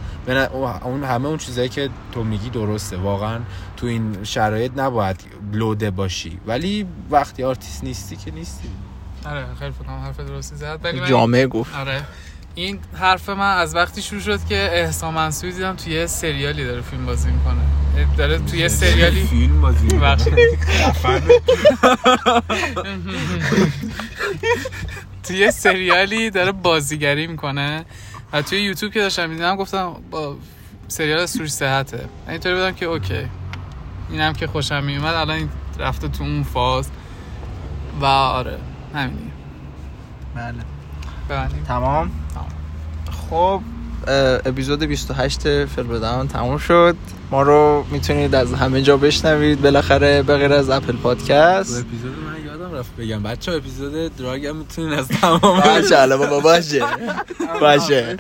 اون 0.83 1.05
همه 1.05 1.29
اون 1.29 1.39
چیزایی 1.39 1.69
که 1.69 1.91
تو 2.13 2.25
میگی 2.25 2.51
درسته. 2.51 2.97
واقعا 2.97 3.39
تو 3.77 3.87
این 3.87 4.17
شرایط 4.23 4.73
نباید 4.77 5.21
لوده 5.53 5.91
باشی. 5.91 6.41
ولی 6.47 6.87
وقتی 7.11 7.45
آرتیست 7.45 7.85
نیستی 7.85 8.17
که 8.17 8.31
نیستی. 8.31 8.69
آره 9.27 9.47
خیلی 9.59 9.73
فکر 9.73 9.85
کنم 9.85 9.99
حرف 9.99 10.21
درستی 10.21 10.57
زد. 10.57 10.81
ولی 10.83 11.01
من 11.01 11.07
جامعه 11.07 11.47
گفت. 11.47 11.75
آره. 11.75 12.03
این 12.55 12.79
حرف 12.95 13.29
من 13.29 13.57
از 13.57 13.75
وقتی 13.75 14.03
شروع 14.03 14.21
شد 14.21 14.45
که 14.49 14.71
احسان 14.73 15.15
منصوری 15.15 15.53
دیدم 15.53 15.77
توی 15.77 15.93
یه 15.93 16.07
سریالی 16.07 16.65
داره 16.65 16.81
فیلم 16.81 17.07
بازی 17.07 17.31
می‌کنه. 17.31 17.63
داره 18.17 18.39
توی 18.39 18.59
یه 18.59 18.69
سریالی 18.69 19.25
فیلم 19.25 19.61
بازی 19.61 19.89
بخشید. 19.89 20.35
توی 25.23 25.37
یه 25.39 25.51
سریالی 25.51 26.31
داره 26.31 26.53
بازیگری 26.53 27.27
می‌کنه. 27.27 27.85
توی 28.47 28.63
یوتیوب 28.63 28.93
که 28.93 29.01
داشتم 29.01 29.29
می‌دیدم 29.29 29.57
گفتم 29.57 29.97
با 30.11 30.37
سریال 30.89 31.27
سوش 31.27 31.51
صحته. 31.51 32.05
اینطوری 32.29 32.55
بودم 32.55 32.73
که 32.73 32.87
اوکی. 32.87 33.29
اینم 34.11 34.33
که 34.33 34.47
خوشم 34.47 34.85
میومد 34.85 35.15
الان 35.15 35.37
این 35.37 35.49
رفته 35.79 36.09
تو 36.09 36.25
اون 36.25 36.43
فاز. 36.43 36.91
و 38.01 38.05
آره 38.05 38.59
همین 38.95 39.17
دیگه 39.17 39.31
بله. 40.35 40.55
ببندیم 41.31 41.65
تمام؟ 41.65 42.11
تمام. 42.35 42.49
خب 43.31 43.63
اپیزود 44.45 44.83
28 44.83 45.65
فیلم 45.67 46.27
تموم 46.27 46.59
شد. 46.59 46.97
ما 47.31 47.43
رو 47.43 47.87
می‌تونید 47.91 48.35
از 48.35 48.55
همه 48.55 48.83
جا 48.83 48.97
بشنوید. 48.97 49.63
بالاخره 49.63 50.23
به 50.23 50.37
غیر 50.37 50.53
از 50.53 50.71
اپل 50.71 50.97
پادکست 50.97 51.85
اپیزود 51.87 52.13
من 52.27 52.40
رفت 52.81 52.97
بگم. 52.97 53.23
بچه 53.23 53.53
اپیزود 53.53 54.17
دراگ 54.17 54.47
هم 54.47 54.57
می‌تونین 54.57 54.99
از 54.99 55.09
تمام 55.09 55.61
باشه 55.61 55.99
الان 55.99 56.19
بابا 56.19 56.41
باشه. 56.41 56.85
باشه. 57.61 58.17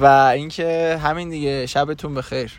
و 0.00 0.32
اینکه 0.34 1.00
همین 1.02 1.30
دیگه 1.30 1.66
شبتون 1.66 2.14
بخیر. 2.14 2.52